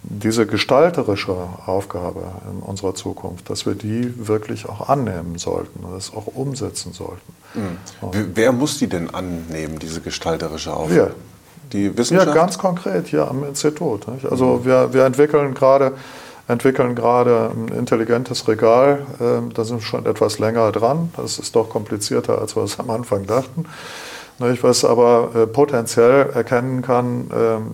[0.04, 6.14] diese gestalterische Aufgabe in unserer Zukunft, dass wir die wirklich auch annehmen sollten und das
[6.14, 7.34] auch umsetzen sollten.
[7.54, 8.32] Mhm.
[8.36, 10.96] Wer muss die denn annehmen, diese gestalterische Aufgabe?
[10.96, 11.16] Wir.
[11.72, 12.28] Die Wissenschaft?
[12.28, 14.08] Ja, ganz konkret hier am Institut.
[14.10, 14.26] Nicht?
[14.26, 14.66] Also mhm.
[14.66, 15.94] wir, wir entwickeln gerade
[16.48, 19.06] entwickeln gerade ein intelligentes Regal.
[19.22, 21.12] Ähm, da sind wir schon etwas länger dran.
[21.16, 23.66] Das ist doch komplizierter, als wir es am Anfang dachten.
[24.40, 27.74] Was aber äh, potenziell erkennen kann, ähm,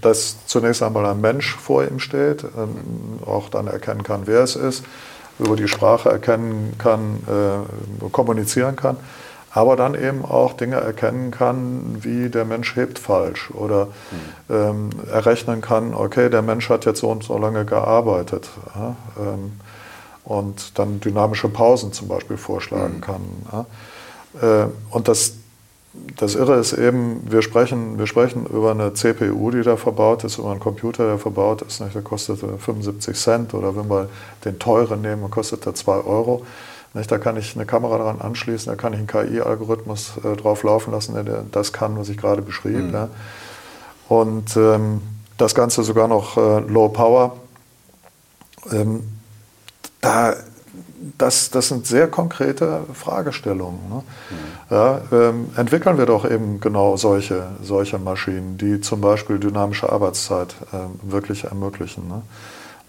[0.00, 4.54] dass zunächst einmal ein Mensch vor ihm steht, ähm, auch dann erkennen kann, wer es
[4.56, 4.84] ist,
[5.38, 8.96] über die Sprache erkennen kann, äh, kommunizieren kann,
[9.50, 14.54] aber dann eben auch Dinge erkennen kann, wie der Mensch hebt falsch oder mhm.
[14.54, 18.48] ähm, errechnen kann, okay, der Mensch hat jetzt so und so lange gearbeitet.
[20.24, 23.00] Und dann dynamische Pausen zum Beispiel vorschlagen mhm.
[23.00, 23.66] kann.
[24.40, 25.37] Äh, und das
[26.16, 30.38] das Irre ist eben, wir sprechen, wir sprechen über eine CPU, die da verbaut ist,
[30.38, 31.80] über einen Computer, der verbaut ist.
[31.80, 31.94] Nicht?
[31.94, 34.08] Der kostet 75 Cent oder wenn wir
[34.44, 36.44] den teuren nehmen, kostet der 2 Euro.
[36.94, 37.10] Nicht?
[37.10, 40.92] Da kann ich eine Kamera daran anschließen, da kann ich einen KI-Algorithmus äh, drauf laufen
[40.92, 42.76] lassen, der das kann, was ich gerade beschrieb.
[42.76, 42.92] Mhm.
[42.92, 43.08] Ja.
[44.08, 45.00] Und ähm,
[45.36, 47.36] das Ganze sogar noch äh, Low Power.
[48.72, 49.04] Ähm,
[50.00, 50.34] da
[51.16, 53.80] das, das sind sehr konkrete Fragestellungen.
[53.88, 54.02] Ne?
[54.30, 54.74] Mhm.
[54.74, 60.54] Ja, ähm, entwickeln wir doch eben genau solche, solche Maschinen, die zum Beispiel dynamische Arbeitszeit
[60.72, 62.08] äh, wirklich ermöglichen.
[62.08, 62.22] Ne?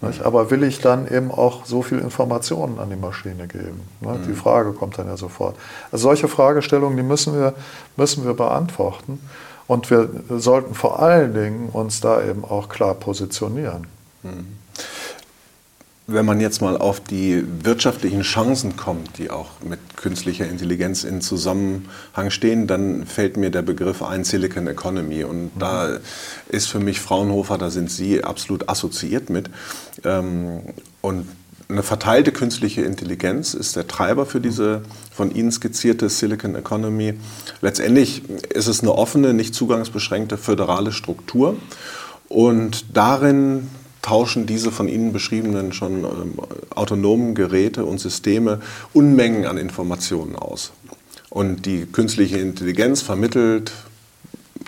[0.00, 0.14] Mhm.
[0.24, 3.82] Aber will ich dann eben auch so viel Informationen an die Maschine geben?
[4.00, 4.18] Ne?
[4.18, 4.26] Mhm.
[4.26, 5.56] Die Frage kommt dann ja sofort.
[5.92, 7.54] Also solche Fragestellungen, die müssen wir,
[7.96, 9.20] müssen wir beantworten.
[9.66, 13.86] Und wir sollten vor allen Dingen uns da eben auch klar positionieren.
[14.22, 14.59] Mhm
[16.12, 21.20] wenn man jetzt mal auf die wirtschaftlichen Chancen kommt, die auch mit künstlicher Intelligenz in
[21.20, 25.24] Zusammenhang stehen, dann fällt mir der Begriff ein Silicon Economy.
[25.24, 25.58] Und mhm.
[25.58, 25.98] da
[26.48, 29.50] ist für mich Fraunhofer, da sind Sie absolut assoziiert mit.
[30.04, 30.60] Ähm,
[31.00, 31.26] und
[31.68, 37.14] eine verteilte künstliche Intelligenz ist der Treiber für diese von Ihnen skizzierte Silicon Economy.
[37.60, 41.56] Letztendlich ist es eine offene, nicht zugangsbeschränkte föderale Struktur.
[42.28, 43.68] Und darin
[44.02, 46.34] tauschen diese von Ihnen beschriebenen schon ähm,
[46.74, 48.60] autonomen Geräte und Systeme
[48.92, 50.72] Unmengen an Informationen aus.
[51.28, 53.72] Und die künstliche Intelligenz vermittelt,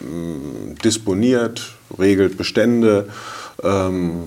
[0.01, 3.09] äh, disponiert, regelt Bestände,
[3.63, 4.25] ähm,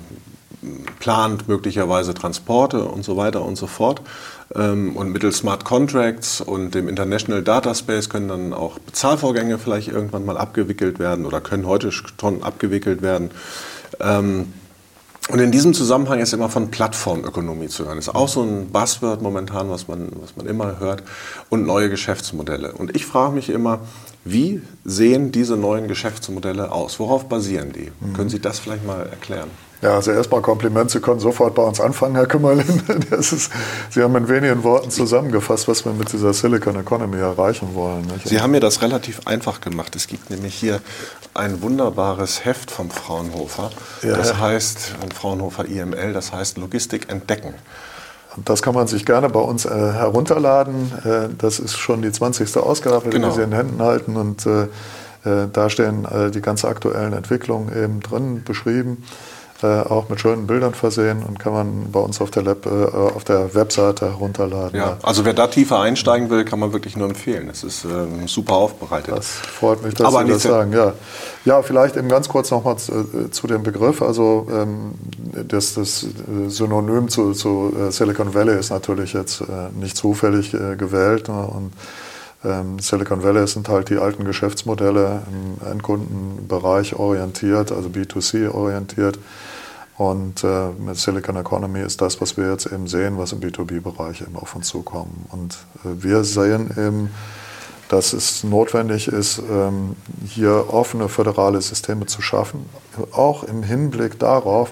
[1.00, 4.02] plant möglicherweise Transporte und so weiter und so fort.
[4.54, 9.88] Ähm, und mittels Smart Contracts und dem International Data Space können dann auch Bezahlvorgänge vielleicht
[9.88, 13.32] irgendwann mal abgewickelt werden oder können heute schon abgewickelt werden.
[15.30, 17.96] Und in diesem Zusammenhang ist immer von Plattformökonomie zu hören.
[17.98, 21.02] Das ist auch so ein Buzzword momentan, was man, was man immer hört.
[21.50, 22.74] Und neue Geschäftsmodelle.
[22.74, 23.80] Und ich frage mich immer,
[24.24, 27.00] wie sehen diese neuen Geschäftsmodelle aus?
[27.00, 27.92] Worauf basieren die?
[28.00, 28.14] Mhm.
[28.14, 29.50] Können Sie das vielleicht mal erklären?
[29.82, 30.90] Ja, also erstmal Kompliment.
[30.90, 32.82] Sie können sofort bei uns anfangen, Herr Kümmerlin.
[33.12, 33.52] Ist,
[33.90, 38.06] Sie haben in wenigen Worten zusammengefasst, was wir mit dieser Silicon Economy erreichen wollen.
[38.06, 38.28] Nicht?
[38.28, 39.96] Sie haben mir das relativ einfach gemacht.
[39.96, 40.82] Es gibt nämlich hier
[41.36, 43.70] ein wunderbares Heft vom Fraunhofer.
[44.02, 47.54] Ja, das heißt, Fraunhofer IML, das heißt Logistik entdecken.
[48.44, 50.92] Das kann man sich gerne bei uns äh, herunterladen.
[51.04, 52.58] Äh, das ist schon die 20.
[52.58, 53.30] Ausgabe, genau.
[53.30, 54.18] die Sie in Händen halten.
[54.18, 54.64] Und äh,
[55.24, 59.04] äh da stehen äh, die ganz aktuellen Entwicklungen eben drin beschrieben.
[59.64, 62.70] Äh, auch mit schönen Bildern versehen und kann man bei uns auf der, Lab, äh,
[62.70, 64.78] auf der Webseite herunterladen.
[64.78, 67.48] Ja, also wer da tiefer einsteigen will, kann man wirklich nur empfehlen.
[67.50, 69.18] Es ist ähm, super aufbereitet.
[69.18, 70.74] Das freut mich, dass Aber Sie das sagen.
[70.74, 70.92] Ja.
[71.46, 74.02] ja, vielleicht eben ganz kurz nochmal zu, äh, zu, dem Begriff.
[74.02, 74.92] Also ähm,
[75.48, 76.06] das, das
[76.48, 79.46] Synonym zu, zu, Silicon Valley ist natürlich jetzt äh,
[79.80, 81.30] nicht zufällig äh, gewählt.
[81.30, 81.48] Ne?
[81.48, 81.72] Und
[82.80, 89.20] Silicon Valley sind halt die alten Geschäftsmodelle im Endkundenbereich orientiert, also B2C orientiert.
[89.98, 94.22] Und äh, mit Silicon Economy ist das, was wir jetzt eben sehen, was im B2B-Bereich
[94.22, 95.26] eben auf uns zukommen.
[95.32, 95.54] Und
[95.86, 97.10] äh, wir sehen eben,
[97.88, 99.96] dass es notwendig ist, ähm,
[100.28, 102.66] hier offene föderale Systeme zu schaffen,
[103.12, 104.72] auch im Hinblick darauf,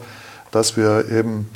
[0.52, 1.50] dass wir eben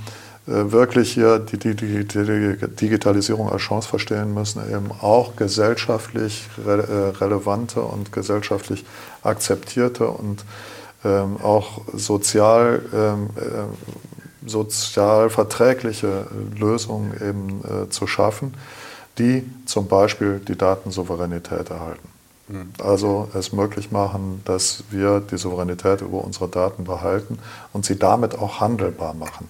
[0.48, 6.88] wirklich hier die, die, die, die, Digitalisierung als Chance verstehen müssen, eben auch gesellschaftlich re
[6.88, 8.86] äh, relevante und gesellschaftlich
[9.24, 10.46] akzeptierte und
[11.04, 18.54] ähm, auch sozial, ähm, äh, sozial verträgliche Lösungen eben äh, zu schaffen,
[19.18, 22.08] die zum Beispiel die Datensouveränität erhalten.
[22.48, 22.70] Mhm.
[22.82, 27.38] Also es möglich machen, dass wir die Souveränität über unsere Daten behalten
[27.74, 29.50] und sie damit auch handelbar machen.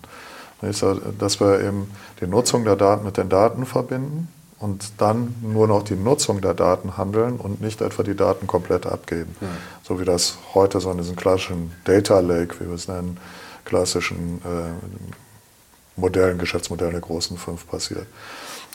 [0.62, 4.28] Dass wir eben die Nutzung der Daten mit den Daten verbinden
[4.60, 8.88] und dann nur noch die Nutzung der Daten handeln und nicht etwa die Daten komplett
[8.88, 9.36] abgeben.
[9.40, 9.46] Mhm.
[9.84, 13.18] So wie das heute so in diesem klassischen Data Lake, wie wir es nennen,
[13.66, 18.08] klassischen äh, Modellen, Geschäftsmodellen der großen fünf passiert.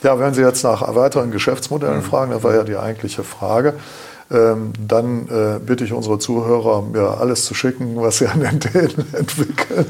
[0.03, 2.03] Ja, wenn Sie jetzt nach weiteren Geschäftsmodellen mhm.
[2.03, 3.73] fragen, das war ja die eigentliche Frage,
[4.29, 9.05] dann äh, bitte ich unsere Zuhörer, mir alles zu schicken, was sie an den Themen
[9.13, 9.85] entwickeln,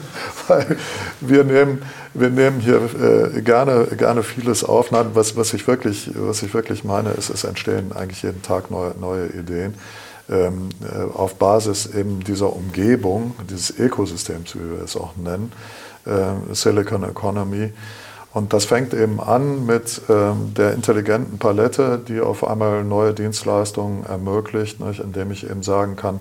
[0.48, 0.78] weil
[1.22, 1.82] wir nehmen,
[2.14, 4.92] wir nehmen hier äh, gerne, gerne vieles auf.
[4.92, 8.72] Nein, was, was, ich wirklich, was ich wirklich meine, ist, es entstehen eigentlich jeden Tag
[8.72, 9.76] neue, neue Ideen
[10.30, 15.52] ähm, äh, auf Basis eben dieser Umgebung, dieses Ökosystems, wie wir es auch nennen,
[16.06, 17.72] äh, Silicon Economy.
[18.34, 24.06] Und das fängt eben an mit ähm, der intelligenten Palette, die auf einmal neue Dienstleistungen
[24.06, 26.20] ermöglicht, nicht, indem ich eben sagen kann,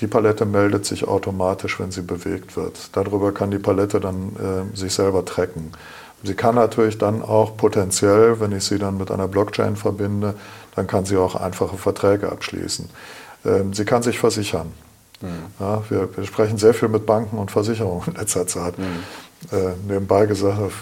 [0.00, 2.96] die Palette meldet sich automatisch, wenn sie bewegt wird.
[2.96, 5.70] Darüber kann die Palette dann äh, sich selber tracken.
[6.24, 10.34] Sie kann natürlich dann auch potenziell, wenn ich sie dann mit einer Blockchain verbinde,
[10.74, 12.88] dann kann sie auch einfache Verträge abschließen.
[13.44, 14.72] Ähm, sie kann sich versichern.
[15.20, 15.28] Mhm.
[15.60, 18.76] Ja, wir, wir, sprechen sehr viel mit Banken und Versicherungen in letzter Zeit.
[18.78, 19.04] Mhm.
[19.52, 20.72] Äh, nebenbei gesagt,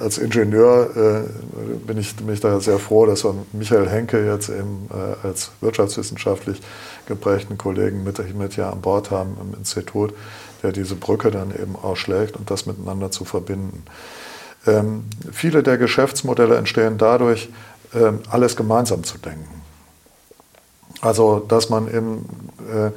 [0.00, 4.48] als Ingenieur äh, bin, ich, bin ich da sehr froh, dass wir Michael Henke jetzt
[4.48, 6.60] eben äh, als wirtschaftswissenschaftlich
[7.06, 10.14] geprägten Kollegen mit, mit hier an Bord haben im Institut,
[10.62, 13.84] der diese Brücke dann eben ausschlägt und das miteinander zu verbinden.
[14.66, 17.50] Ähm, viele der Geschäftsmodelle entstehen dadurch,
[17.94, 19.62] ähm, alles gemeinsam zu denken.
[21.00, 22.24] Also, dass man eben
[22.72, 22.90] äh,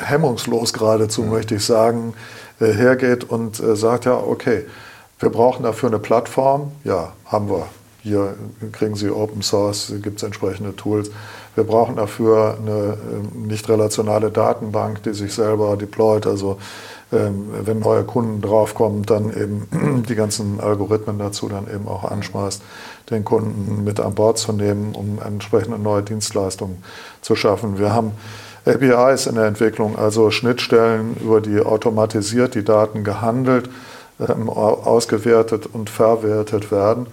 [0.00, 1.30] hemmungslos geradezu, mhm.
[1.30, 2.14] möchte ich sagen,
[2.58, 4.64] hergeht und äh, sagt, ja, okay,
[5.18, 6.72] wir brauchen dafür eine Plattform.
[6.84, 7.66] Ja, haben wir.
[8.02, 8.34] Hier
[8.72, 11.10] kriegen Sie Open Source, gibt es entsprechende Tools.
[11.54, 16.26] Wir brauchen dafür eine ähm, nicht relationale Datenbank, die sich selber deployt.
[16.26, 16.58] Also
[17.12, 22.60] ähm, wenn neue Kunden draufkommen, dann eben die ganzen Algorithmen dazu dann eben auch anschmeißt,
[23.10, 26.82] den Kunden mit an Bord zu nehmen, um entsprechende neue Dienstleistungen
[27.22, 27.78] zu schaffen.
[27.78, 28.12] Wir haben
[28.66, 33.68] APIs in der Entwicklung, also Schnittstellen, über die automatisiert die Daten gehandelt,
[34.20, 37.06] ähm, ausgewertet und verwertet werden.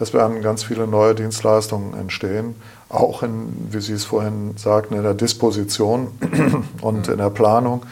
[0.00, 2.56] Es werden ganz viele neue Dienstleistungen entstehen,
[2.88, 6.08] auch in, wie Sie es vorhin sagten, in der Disposition
[6.80, 7.82] und in der Planung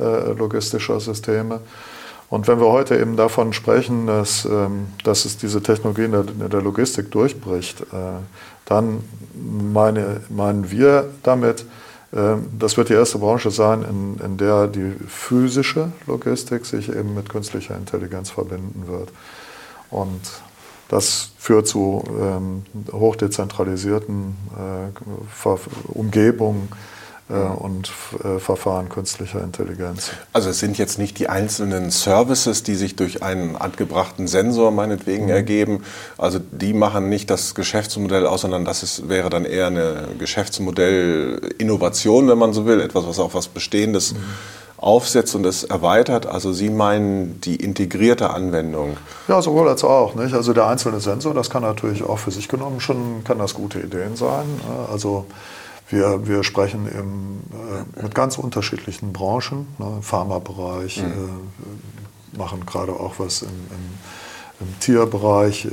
[0.00, 1.60] äh, logistischer Systeme.
[2.30, 6.20] Und wenn wir heute eben davon sprechen, dass, ähm, dass es diese Technologie in der,
[6.20, 7.84] in der Logistik durchbricht, äh,
[8.64, 9.04] dann
[9.34, 11.66] meine, meinen wir damit,
[12.12, 17.30] das wird die erste Branche sein, in, in der die physische Logistik sich eben mit
[17.30, 19.10] künstlicher Intelligenz verbinden wird.
[19.90, 20.20] Und
[20.88, 25.48] das führt zu ähm, hochdezentralisierten äh,
[25.88, 26.68] Umgebungen,
[27.28, 27.92] und
[28.24, 30.12] äh, Verfahren künstlicher Intelligenz.
[30.32, 35.24] Also es sind jetzt nicht die einzelnen Services, die sich durch einen angebrachten Sensor meinetwegen
[35.24, 35.30] mhm.
[35.30, 35.82] ergeben.
[36.18, 42.28] Also die machen nicht das Geschäftsmodell aus, sondern das ist, wäre dann eher eine Geschäftsmodellinnovation,
[42.28, 44.22] wenn man so will, etwas, was auch was Bestehendes mhm
[44.82, 46.26] aufsetzt und es erweitert.
[46.26, 48.96] Also Sie meinen die integrierte Anwendung?
[49.28, 50.14] Ja, sowohl als auch.
[50.14, 50.34] Nicht?
[50.34, 53.78] Also der einzelne Sensor, das kann natürlich auch für sich genommen schon, kann das gute
[53.78, 54.44] Ideen sein.
[54.90, 55.26] Also
[55.92, 61.12] wir, wir sprechen im, äh, mit ganz unterschiedlichen Branchen, ne, Pharmabereich, mhm.
[62.34, 65.70] äh, machen gerade auch was im, im, im Tierbereich, äh,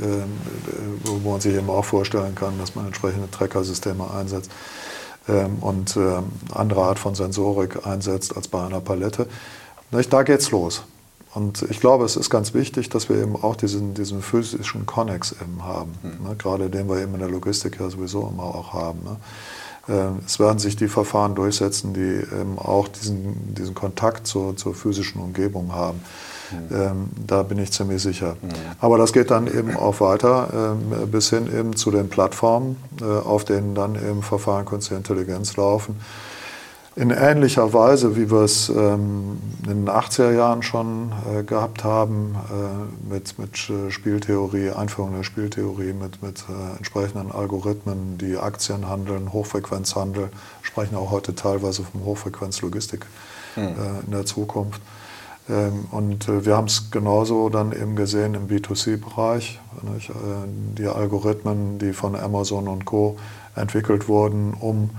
[1.04, 4.50] wo man sich eben auch vorstellen kann, dass man entsprechende Treckersysteme einsetzt
[5.28, 6.20] ähm, und äh,
[6.54, 9.26] andere Art von Sensorik einsetzt als bei einer Palette.
[9.90, 10.12] Nicht?
[10.12, 10.82] Da geht's los.
[11.32, 15.32] Und ich glaube, es ist ganz wichtig, dass wir eben auch diesen, diesen physischen Connex
[15.40, 15.92] eben haben.
[16.02, 16.28] Mhm.
[16.28, 16.36] Ne?
[16.36, 19.04] Gerade den wir eben in der Logistik ja sowieso immer auch haben.
[19.04, 19.16] Ne?
[19.90, 24.74] Ähm, es werden sich die Verfahren durchsetzen, die ähm, auch diesen, diesen Kontakt zur, zur
[24.74, 26.00] physischen Umgebung haben.
[26.50, 27.10] Mhm.
[27.28, 28.36] Da bin ich ziemlich sicher.
[28.42, 28.48] Mhm.
[28.80, 30.76] Aber das geht dann eben auch weiter
[31.06, 36.00] bis hin eben zu den Plattformen, äh, auf denen dann eben Verfahren künstliche Intelligenz laufen
[36.96, 42.34] in ähnlicher Weise, wie wir es ähm, in den 80er Jahren schon äh, gehabt haben,
[42.50, 48.88] äh, mit, mit äh, Spieltheorie, Einführung der Spieltheorie, mit, mit äh, entsprechenden Algorithmen, die Aktien
[48.88, 50.30] handeln, Hochfrequenzhandel,
[50.62, 53.06] sprechen auch heute teilweise vom Hochfrequenzlogistik
[53.54, 53.74] mhm.
[54.06, 54.82] in der Zukunft.
[55.48, 59.60] Ähm, und äh, wir haben es genauso dann eben gesehen im B2C-Bereich.
[60.76, 63.16] Die Algorithmen, die von Amazon und Co.
[63.54, 64.90] entwickelt wurden, um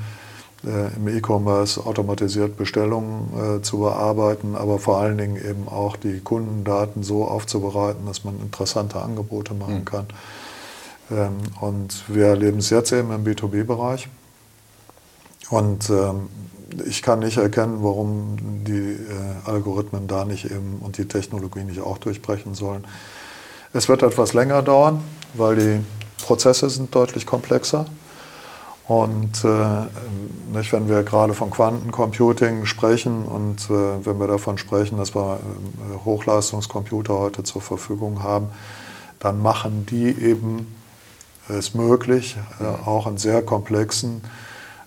[0.63, 7.01] im E-Commerce automatisiert Bestellungen äh, zu bearbeiten, aber vor allen Dingen eben auch die Kundendaten
[7.01, 9.85] so aufzubereiten, dass man interessante Angebote machen hm.
[9.85, 10.05] kann.
[11.09, 14.07] Ähm, und wir erleben es jetzt eben im B2B-Bereich.
[15.49, 16.29] Und ähm,
[16.85, 21.81] ich kann nicht erkennen, warum die äh, Algorithmen da nicht eben und die Technologie nicht
[21.81, 22.85] auch durchbrechen sollen.
[23.73, 25.03] Es wird etwas länger dauern,
[25.33, 25.79] weil die
[26.23, 27.85] Prozesse sind deutlich komplexer.
[28.87, 34.97] Und äh, nicht, wenn wir gerade von Quantencomputing sprechen und äh, wenn wir davon sprechen,
[34.97, 38.47] dass wir äh, Hochleistungscomputer heute zur Verfügung haben,
[39.19, 40.75] dann machen die eben
[41.47, 44.21] es möglich, äh, auch in sehr komplexen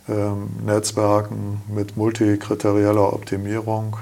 [0.09, 3.97] ähm, Netzwerken mit multikriterieller Optimierung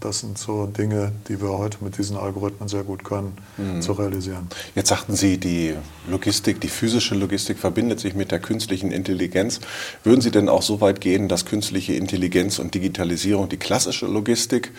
[0.00, 3.82] das sind so Dinge, die wir heute mit diesen Algorithmen sehr gut können, mhm.
[3.82, 4.48] zu realisieren.
[4.74, 5.74] Jetzt sagten Sie, die
[6.08, 9.60] Logistik, die physische Logistik verbindet sich mit der künstlichen Intelligenz.
[10.02, 14.72] Würden Sie denn auch so weit gehen, dass künstliche Intelligenz und Digitalisierung die klassische Logistik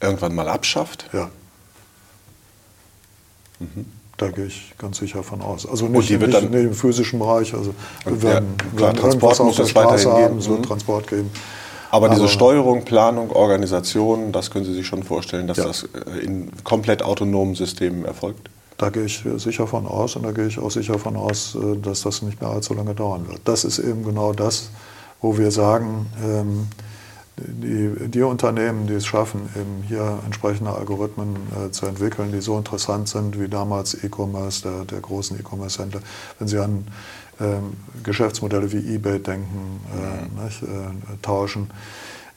[0.00, 1.08] irgendwann mal abschafft?
[1.12, 1.30] Ja.
[3.60, 3.86] Mhm.
[4.16, 5.64] Da gehe ich ganz sicher von aus.
[5.64, 7.54] Also nicht, nicht, nicht im physischen Bereich.
[7.54, 7.72] Also
[8.04, 10.64] wir werden, ja, klar, werden Transport muss es weiterhin haben, so mhm.
[10.64, 11.30] Transport geben.
[11.90, 15.64] Aber diese Steuerung, Planung, Organisation, das können Sie sich schon vorstellen, dass ja.
[15.64, 18.50] das äh, in komplett autonomen Systemen erfolgt?
[18.76, 21.76] Da gehe ich sicher von aus und da gehe ich auch sicher von aus, äh,
[21.76, 23.40] dass das nicht mehr allzu lange dauern wird.
[23.44, 24.70] Das ist eben genau das,
[25.20, 26.68] wo wir sagen, ähm,
[27.36, 31.36] die, die Unternehmen, die es schaffen, eben hier entsprechende Algorithmen
[31.66, 36.00] äh, zu entwickeln, die so interessant sind wie damals E-Commerce, der, der großen E-Commerce-Händler,
[36.38, 36.86] wenn Sie an
[37.40, 40.66] ähm, Geschäftsmodelle wie eBay denken, äh, nicht, äh,
[41.22, 41.70] tauschen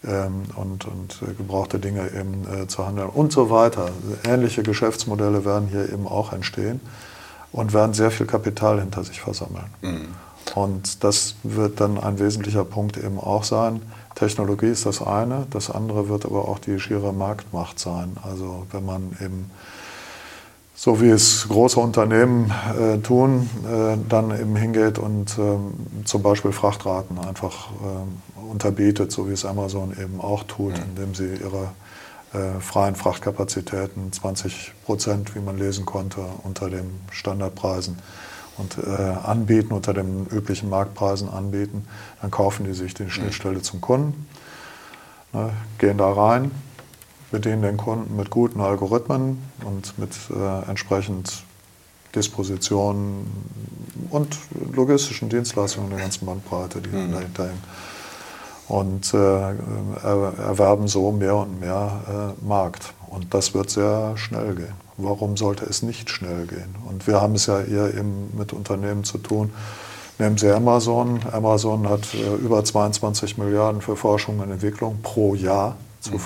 [0.04, 3.90] ähm, und, und gebrauchte Dinge eben äh, zu handeln und so weiter.
[4.26, 6.82] Ähnliche Geschäftsmodelle werden hier eben auch entstehen
[7.52, 9.66] und werden sehr viel Kapital hinter sich versammeln.
[9.82, 10.08] Mhm.
[10.56, 13.82] Und das wird dann ein wesentlicher Punkt eben auch sein.
[14.16, 18.18] Technologie ist das eine, das andere wird aber auch die schiere Marktmacht sein.
[18.24, 19.50] Also wenn man eben
[20.82, 26.54] so wie es große Unternehmen äh, tun, äh, dann eben hingeht und äh, zum Beispiel
[26.54, 30.84] Frachtraten einfach ähm, unterbietet, so wie es Amazon eben auch tut, mhm.
[30.90, 31.68] indem sie ihre
[32.34, 38.00] äh, freien Frachtkapazitäten 20 Prozent, wie man lesen konnte, unter den Standardpreisen
[38.58, 38.90] und äh,
[39.24, 41.86] anbieten, unter den üblichen Marktpreisen anbieten.
[42.24, 43.08] Dann kaufen die sich die.
[43.08, 43.64] Schnittstelle mhm.
[43.64, 44.26] zum Kunden,
[45.32, 46.50] ne, gehen da rein,
[47.32, 51.44] bedienen den Kunden mit guten Algorithmen und mit äh, entsprechend
[52.14, 53.26] Dispositionen
[54.10, 54.38] und
[54.74, 57.14] logistischen Dienstleistungen der ganzen Bandbreite, die mhm.
[57.14, 57.64] dahinter hängen.
[58.68, 62.94] Und äh, erwerben so mehr und mehr äh, Markt.
[63.10, 64.74] Und das wird sehr schnell gehen.
[64.98, 66.76] Warum sollte es nicht schnell gehen?
[66.88, 69.52] Und wir haben es ja eher eben mit Unternehmen zu tun.
[70.20, 71.20] Nehmen Sie Amazon.
[71.32, 76.20] Amazon hat äh, über 22 Milliarden für Forschung und Entwicklung pro Jahr zur mhm.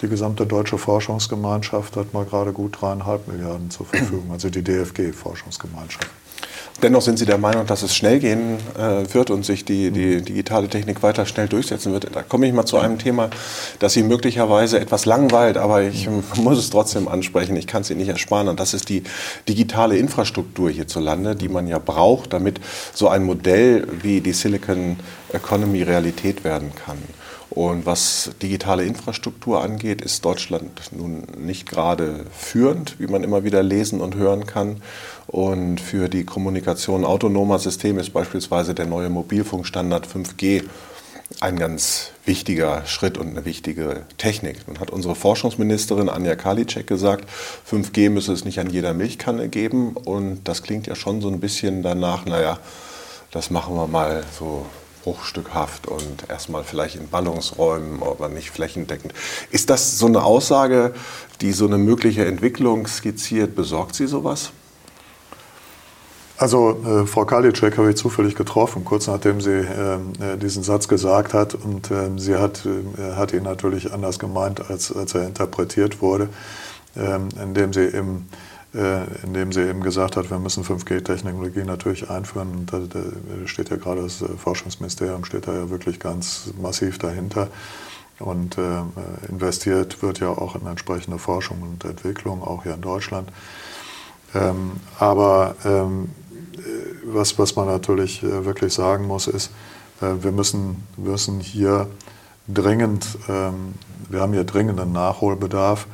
[0.00, 6.10] Die gesamte deutsche Forschungsgemeinschaft hat mal gerade gut dreieinhalb Milliarden zur Verfügung, also die DFG-Forschungsgemeinschaft.
[6.82, 10.22] Dennoch sind Sie der Meinung, dass es schnell gehen äh, wird und sich die, die,
[10.22, 12.08] digitale Technik weiter schnell durchsetzen wird.
[12.12, 13.30] Da komme ich mal zu einem Thema,
[13.78, 17.56] das Sie möglicherweise etwas langweilt, aber ich muss es trotzdem ansprechen.
[17.56, 18.48] Ich kann es Ihnen nicht ersparen.
[18.48, 19.04] Und das ist die
[19.48, 22.60] digitale Infrastruktur hierzulande, die man ja braucht, damit
[22.92, 24.96] so ein Modell wie die Silicon
[25.32, 26.98] Economy Realität werden kann.
[27.54, 33.62] Und was digitale Infrastruktur angeht, ist Deutschland nun nicht gerade führend, wie man immer wieder
[33.62, 34.82] lesen und hören kann.
[35.28, 40.64] Und für die Kommunikation autonomer Systeme ist beispielsweise der neue Mobilfunkstandard 5G
[41.40, 44.66] ein ganz wichtiger Schritt und eine wichtige Technik.
[44.66, 47.28] Nun hat unsere Forschungsministerin Anja Karliczek gesagt,
[47.70, 49.96] 5G müsse es nicht an jeder Milchkanne geben.
[49.96, 52.58] Und das klingt ja schon so ein bisschen danach, naja,
[53.30, 54.66] das machen wir mal so
[55.04, 59.12] bruchstückhaft und erstmal vielleicht in Ballungsräumen, aber nicht flächendeckend.
[59.50, 60.94] Ist das so eine Aussage,
[61.40, 63.54] die so eine mögliche Entwicklung skizziert?
[63.54, 64.50] Besorgt Sie sowas?
[66.36, 70.88] Also äh, Frau Karliczek habe ich zufällig getroffen, kurz nachdem sie ähm, äh, diesen Satz
[70.88, 71.54] gesagt hat.
[71.54, 76.28] Und äh, sie hat, äh, hat ihn natürlich anders gemeint, als, als er interpretiert wurde,
[76.96, 78.02] ähm, indem, sie äh,
[78.74, 82.66] indem sie eben gesagt hat, wir müssen 5G-Technologie natürlich einführen.
[82.66, 82.80] Da,
[83.46, 87.48] steht ja gerade das Forschungsministerium, steht da ja wirklich ganz massiv dahinter.
[88.18, 88.82] Und äh,
[89.28, 93.30] investiert wird ja auch in entsprechende Forschung und Entwicklung, auch hier in Deutschland.
[94.34, 96.10] Ähm, aber ähm,
[97.04, 99.50] was, was man natürlich äh, wirklich sagen muss, ist,
[100.00, 101.88] äh, wir müssen, müssen hier
[102.48, 103.74] dringend, ähm,
[104.08, 105.86] wir haben hier dringenden Nachholbedarf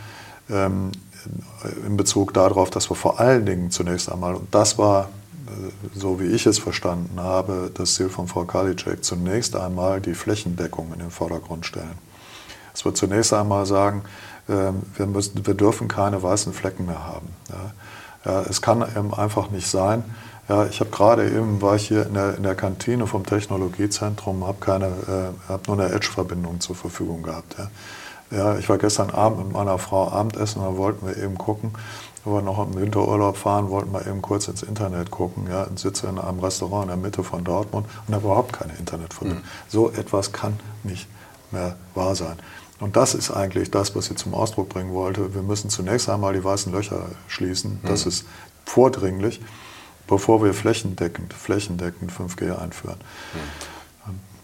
[1.87, 5.11] in Bezug darauf, dass wir vor allen Dingen zunächst einmal, und das war,
[5.47, 10.15] äh, so wie ich es verstanden habe, das Ziel von Frau Karliczek, zunächst einmal die
[10.15, 11.99] Flächendeckung in den Vordergrund stellen.
[12.75, 14.03] Es wird zunächst einmal sagen,
[14.49, 17.29] ähm, wir, müssen, wir dürfen keine weißen Flecken mehr haben.
[17.49, 20.05] Ja, es kann eben einfach nicht sein,
[20.51, 24.45] ja, ich habe gerade eben, war ich hier in der, in der Kantine vom Technologiezentrum,
[24.45, 27.55] habe äh, habe nur eine Edge-Verbindung zur Verfügung gehabt.
[27.57, 27.71] Ja.
[28.31, 28.59] Ja.
[28.59, 31.73] ich war gestern Abend mit meiner Frau Abendessen, da wollten wir eben gucken,
[32.25, 35.49] wenn wir noch im Winterurlaub fahren, wollten wir eben kurz ins Internet gucken.
[35.51, 38.75] Ja, und sitze in einem Restaurant in der Mitte von Dortmund und habe überhaupt keine
[38.75, 39.43] Internetverbindung.
[39.43, 39.49] Mhm.
[39.69, 41.09] So etwas kann nicht
[41.51, 42.37] mehr wahr sein.
[42.79, 45.35] Und das ist eigentlich das, was ich zum Ausdruck bringen wollte.
[45.35, 47.81] Wir müssen zunächst einmal die weißen Löcher schließen.
[47.85, 48.11] Das mhm.
[48.11, 48.27] ist
[48.67, 49.41] vordringlich
[50.11, 52.97] bevor wir flächendeckend, flächendeckend 5G einführen.
[53.33, 53.41] Hm.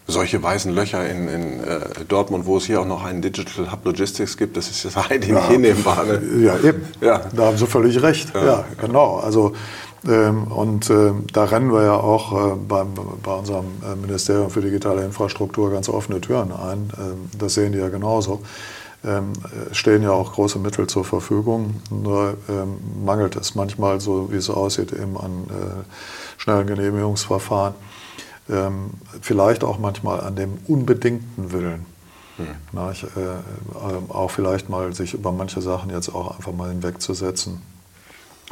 [0.07, 3.85] Solche weißen Löcher in, in äh, Dortmund, wo es hier auch noch einen Digital Hub
[3.85, 6.05] Logistics gibt, das ist das eigentlich ja, hinnehmbar.
[6.05, 6.21] Ne?
[6.43, 6.85] Ja, eben.
[7.01, 7.21] Ja.
[7.35, 8.33] Da haben Sie völlig recht.
[8.33, 9.17] Ja, ja genau.
[9.17, 9.53] Also,
[10.07, 14.61] ähm, und äh, da rennen wir ja auch äh, beim, bei unserem äh, Ministerium für
[14.61, 16.89] digitale Infrastruktur ganz offene Türen ein.
[16.97, 18.41] Ähm, das sehen die ja genauso
[19.05, 19.33] ähm,
[19.71, 21.81] stehen ja auch große Mittel zur Verfügung.
[21.89, 27.75] Nur ähm, mangelt es manchmal, so wie es aussieht, eben an äh, schnellen Genehmigungsverfahren.
[28.49, 28.91] Ähm,
[29.21, 31.85] vielleicht auch manchmal an dem unbedingten Willen.
[32.37, 32.47] Hm.
[32.71, 36.69] Na, ich, äh, äh, auch vielleicht mal sich über manche Sachen jetzt auch einfach mal
[36.69, 37.61] hinwegzusetzen,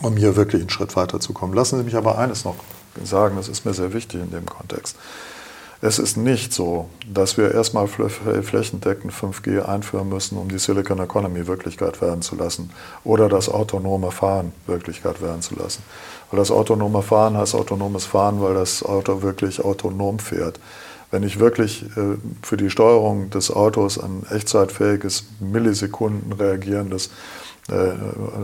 [0.01, 1.55] um hier wirklich einen Schritt weiterzukommen.
[1.55, 2.55] Lassen Sie mich aber eines noch
[3.03, 4.97] sagen, das ist mir sehr wichtig in dem Kontext.
[5.85, 11.45] Es ist nicht so, dass wir erstmal flächendeckend 5G einführen müssen, um die Silicon Economy
[11.45, 12.71] Wirklichkeit werden zu lassen
[13.03, 15.83] oder das autonome Fahren Wirklichkeit werden zu lassen.
[16.31, 20.59] Weil das autonome Fahren heißt autonomes Fahren, weil das Auto wirklich autonom fährt.
[21.11, 27.11] Wenn ich wirklich äh, für die Steuerung des Autos ein echtzeitfähiges, Millisekunden reagierendes,
[27.69, 27.91] äh,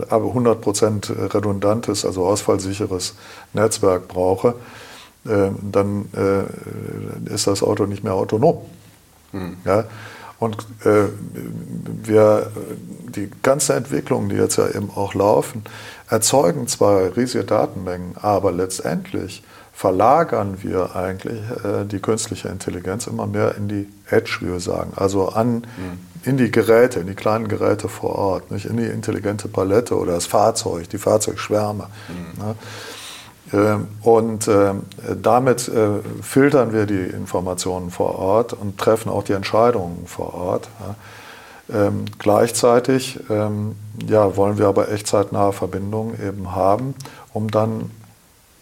[0.08, 3.16] aber 100% redundantes, also ausfallsicheres
[3.52, 4.91] Netzwerk brauche, äh,
[5.24, 8.58] dann äh, ist das Auto nicht mehr autonom.
[9.32, 9.56] Mhm.
[9.64, 9.84] Ja?
[10.42, 11.04] Und äh,
[12.02, 12.50] wir,
[13.14, 15.62] die ganze Entwicklung, die jetzt ja eben auch laufen,
[16.10, 23.54] erzeugen zwar riesige Datenmengen, aber letztendlich verlagern wir eigentlich äh, die künstliche Intelligenz immer mehr
[23.56, 26.00] in die Edge, wie wir sagen, also an, mhm.
[26.24, 30.14] in die Geräte, in die kleinen Geräte vor Ort, nicht in die intelligente Palette oder
[30.14, 31.86] das Fahrzeug, die Fahrzeugschwärme.
[32.08, 32.44] Mhm.
[32.44, 32.54] Ne?
[33.52, 34.82] Ähm, und ähm,
[35.20, 40.68] damit äh, filtern wir die Informationen vor Ort und treffen auch die Entscheidungen vor Ort.
[41.72, 43.20] Ähm, gleichzeitig
[44.08, 46.94] ja, wollen wir aber echtzeitnahe Verbindungen eben haben,
[47.32, 47.90] um dann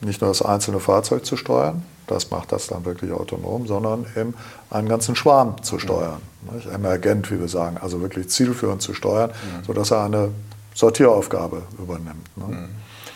[0.00, 4.34] nicht nur das einzelne Fahrzeug zu steuern, das macht das dann wirklich autonom, sondern eben
[4.68, 6.20] einen ganzen Schwarm zu steuern.
[6.52, 6.66] Nicht?
[6.66, 9.64] Emergent, wie wir sagen, also wirklich zielführend zu steuern, mhm.
[9.64, 10.30] sodass er eine
[10.74, 12.36] Sortieraufgabe übernimmt.
[12.36, 12.44] Ne?
[12.44, 12.68] Mhm.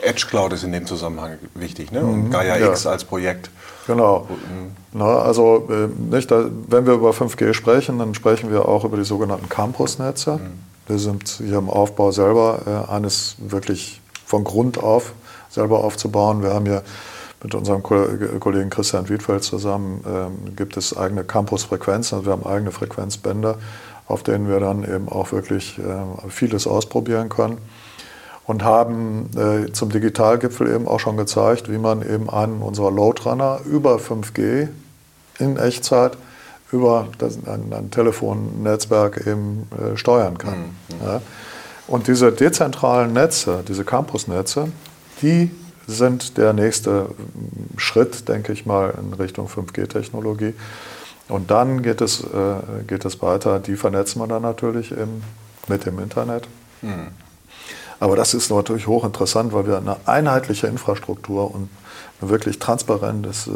[0.05, 2.01] Edge Cloud ist in dem Zusammenhang wichtig ne?
[2.01, 2.71] und mhm, Gaia ja.
[2.71, 3.51] X als Projekt.
[3.87, 4.29] Genau.
[4.93, 8.97] Na, also äh, nicht, da, wenn wir über 5G sprechen, dann sprechen wir auch über
[8.97, 10.37] die sogenannten Campusnetze.
[10.37, 10.61] Mhm.
[10.87, 15.13] Wir sind hier im Aufbau selber äh, eines wirklich von Grund auf
[15.51, 16.43] selber aufzubauen.
[16.43, 16.83] Wir haben hier
[17.43, 22.73] mit unserem Kollegen Christian Wiedfeld zusammen äh, gibt es eigene Campusfrequenzen, also wir haben eigene
[22.73, 23.59] Frequenzbänder,
[24.07, 27.59] auf denen wir dann eben auch wirklich äh, vieles ausprobieren können
[28.47, 33.61] und haben äh, zum Digitalgipfel eben auch schon gezeigt, wie man eben einen unserer Loadrunner
[33.65, 34.69] über 5G
[35.39, 36.17] in Echtzeit
[36.71, 40.59] über das, ein, ein Telefonnetzwerk eben äh, steuern kann.
[40.59, 41.07] Mhm.
[41.07, 41.21] Ja.
[41.87, 44.69] Und diese dezentralen Netze, diese Campusnetze,
[45.23, 45.51] die
[45.87, 47.09] sind der nächste
[47.77, 50.55] Schritt, denke ich mal, in Richtung 5G-Technologie.
[51.29, 55.23] Und dann geht es, äh, geht es weiter, die vernetzen wir dann natürlich im,
[55.69, 56.49] mit dem Internet.
[56.83, 57.09] Mhm.
[58.05, 61.71] Aber das ist natürlich hochinteressant, weil wir eine einheitliche Infrastruktur und
[62.21, 63.51] ein wirklich transparentes äh,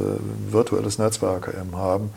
[0.50, 2.12] virtuelles Netzwerk eben haben.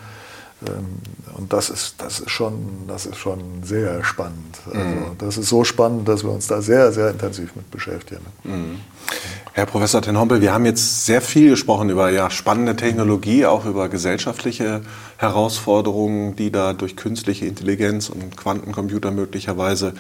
[0.66, 1.02] Ähm,
[1.38, 4.62] und das ist, das, ist schon, das ist schon sehr spannend.
[4.66, 5.18] Also mhm.
[5.18, 8.26] Das ist so spannend, dass wir uns da sehr, sehr intensiv mit beschäftigen.
[8.46, 8.80] Mhm.
[9.52, 13.90] Herr Professor Tenhompel, wir haben jetzt sehr viel gesprochen über ja, spannende Technologie, auch über
[13.90, 14.84] gesellschaftliche
[15.18, 19.96] Herausforderungen, die da durch künstliche Intelligenz und Quantencomputer möglicherweise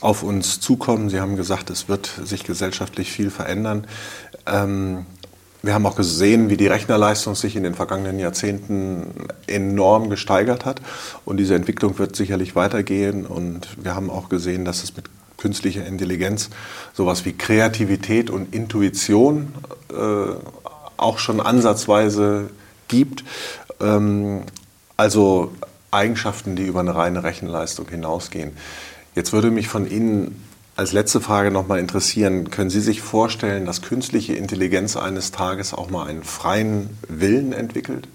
[0.00, 1.10] auf uns zukommen.
[1.10, 3.86] Sie haben gesagt, es wird sich gesellschaftlich viel verändern.
[4.46, 5.06] Ähm,
[5.62, 10.80] wir haben auch gesehen, wie die Rechnerleistung sich in den vergangenen Jahrzehnten enorm gesteigert hat.
[11.26, 13.26] Und diese Entwicklung wird sicherlich weitergehen.
[13.26, 15.04] Und wir haben auch gesehen, dass es mit
[15.36, 16.48] künstlicher Intelligenz
[16.94, 19.54] sowas wie Kreativität und Intuition
[19.90, 20.34] äh,
[20.96, 22.50] auch schon ansatzweise
[22.88, 23.24] gibt.
[23.80, 24.42] Ähm,
[24.96, 25.52] also
[25.90, 28.52] Eigenschaften, die über eine reine Rechenleistung hinausgehen.
[29.14, 30.44] Jetzt würde mich von Ihnen
[30.76, 35.74] als letzte Frage noch mal interessieren, können Sie sich vorstellen, dass künstliche Intelligenz eines Tages
[35.74, 38.08] auch mal einen freien Willen entwickelt?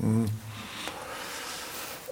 [0.00, 0.26] Hm.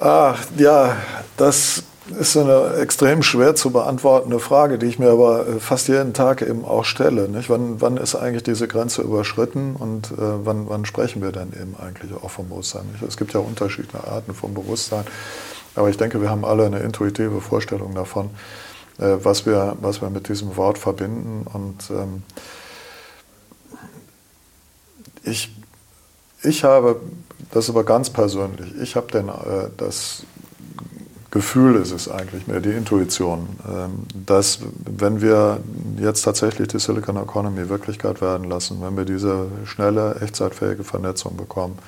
[0.00, 0.96] Ah, ja,
[1.36, 1.84] das
[2.18, 6.42] ist eine extrem schwer zu beantwortende Frage, die ich mir aber äh, fast jeden Tag
[6.42, 7.28] eben auch stelle.
[7.28, 7.48] Nicht?
[7.48, 11.76] Wann, wann ist eigentlich diese Grenze überschritten und äh, wann, wann, sprechen wir denn eben
[11.76, 12.82] eigentlich auch vom Bewusstsein?
[12.90, 13.02] Nicht?
[13.02, 15.04] Es gibt ja unterschiedliche Arten von Bewusstsein,
[15.74, 18.30] aber ich denke, wir haben alle eine intuitive Vorstellung davon,
[18.98, 21.46] äh, was, wir, was wir mit diesem Wort verbinden.
[21.52, 22.22] Und ähm,
[25.24, 25.54] ich,
[26.42, 27.00] ich habe,
[27.50, 30.24] das aber ganz persönlich, ich habe denn äh, das
[31.32, 35.60] Gefühl ist es eigentlich mehr, die Intuition, ähm, dass wenn wir
[35.98, 41.78] jetzt tatsächlich die Silicon Economy Wirklichkeit werden lassen, wenn wir diese schnelle, echtzeitfähige Vernetzung bekommen,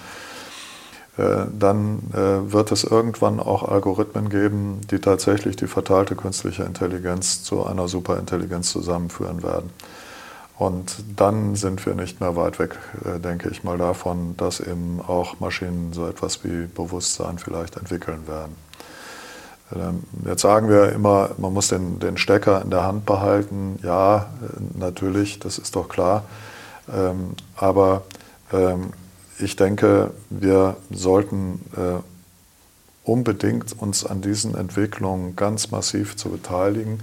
[1.17, 7.65] dann äh, wird es irgendwann auch Algorithmen geben, die tatsächlich die verteilte künstliche Intelligenz zu
[7.65, 9.71] einer Superintelligenz zusammenführen werden.
[10.57, 15.01] Und dann sind wir nicht mehr weit weg, äh, denke ich mal, davon, dass eben
[15.07, 18.57] auch Maschinen so etwas wie Bewusstsein vielleicht entwickeln werden.
[19.75, 23.79] Ähm, jetzt sagen wir immer, man muss den, den Stecker in der Hand behalten.
[23.83, 24.27] Ja,
[24.77, 26.25] natürlich, das ist doch klar.
[26.93, 28.03] Ähm, aber
[29.39, 32.01] ich denke, wir sollten äh,
[33.05, 37.01] unbedingt uns an diesen Entwicklungen ganz massiv zu beteiligen,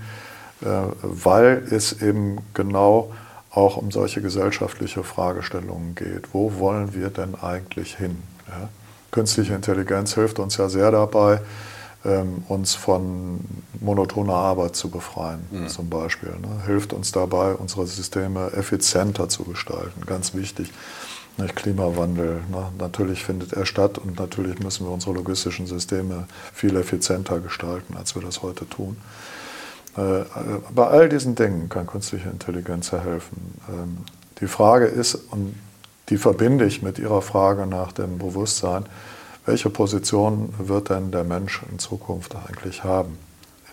[0.62, 0.66] äh,
[1.02, 3.12] weil es eben genau
[3.52, 6.34] auch um solche gesellschaftliche Fragestellungen geht.
[6.34, 8.18] Wo wollen wir denn eigentlich hin?
[8.48, 8.70] Ja?
[9.12, 11.42] Künstliche Intelligenz hilft uns ja sehr dabei,
[12.06, 13.42] ähm, uns von
[13.82, 15.68] monotoner Arbeit zu befreien, mhm.
[15.68, 16.30] zum Beispiel.
[16.30, 16.66] Ne?
[16.66, 20.72] Hilft uns dabei, unsere Systeme effizienter zu gestalten, ganz wichtig.
[21.42, 22.72] Nicht Klimawandel, ne?
[22.78, 28.16] natürlich findet er statt und natürlich müssen wir unsere logistischen Systeme viel effizienter gestalten, als
[28.16, 28.98] wir das heute tun.
[29.98, 30.24] Äh,
[30.74, 33.60] bei all diesen Dingen kann künstliche Intelligenz helfen.
[33.70, 33.98] Ähm,
[34.39, 35.56] die Frage ist, und
[36.10, 38.86] die verbinde ich mit Ihrer Frage nach dem Bewusstsein,
[39.46, 43.18] welche Position wird denn der Mensch in Zukunft eigentlich haben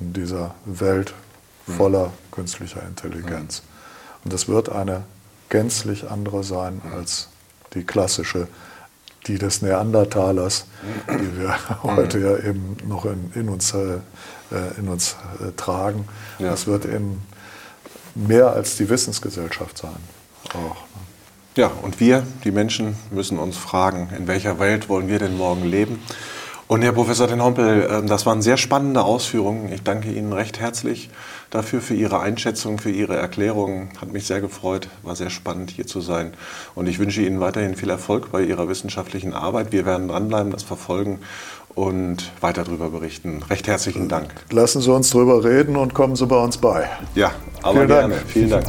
[0.01, 1.12] in dieser Welt
[1.66, 2.31] voller mhm.
[2.31, 3.62] künstlicher Intelligenz?
[3.62, 4.25] Mhm.
[4.25, 5.03] Und es wird eine
[5.51, 7.29] gänzlich andere sein als
[7.75, 8.49] die klassische,
[9.27, 10.66] die des Neandertalers,
[11.09, 13.99] die wir heute ja eben noch in, in uns, äh,
[14.79, 16.09] in uns äh, tragen.
[16.39, 16.51] Ja.
[16.51, 17.23] Das wird eben
[18.14, 19.97] mehr als die Wissensgesellschaft sein.
[20.51, 20.99] Auch, ne?
[21.57, 25.64] Ja, und wir, die Menschen, müssen uns fragen, in welcher Welt wollen wir denn morgen
[25.64, 26.01] leben?
[26.69, 29.73] Und Herr Professor Den Hompel, ähm, das waren sehr spannende Ausführungen.
[29.73, 31.09] Ich danke Ihnen recht herzlich
[31.49, 33.89] dafür, für Ihre Einschätzung, für Ihre Erklärungen.
[33.99, 36.35] Hat mich sehr gefreut, war sehr spannend hier zu sein.
[36.75, 39.73] Und ich wünsche Ihnen weiterhin viel Erfolg bei Ihrer wissenschaftlichen Arbeit.
[39.73, 41.21] Wir werden dranbleiben, das verfolgen
[41.75, 43.43] und weiter darüber berichten.
[43.49, 44.29] Recht herzlichen Dank.
[44.51, 46.87] Lassen Sie uns darüber reden und kommen Sie bei uns bei.
[47.14, 48.14] Ja, aber Vielen gerne.
[48.14, 48.29] Dank.
[48.29, 48.66] Vielen Dank.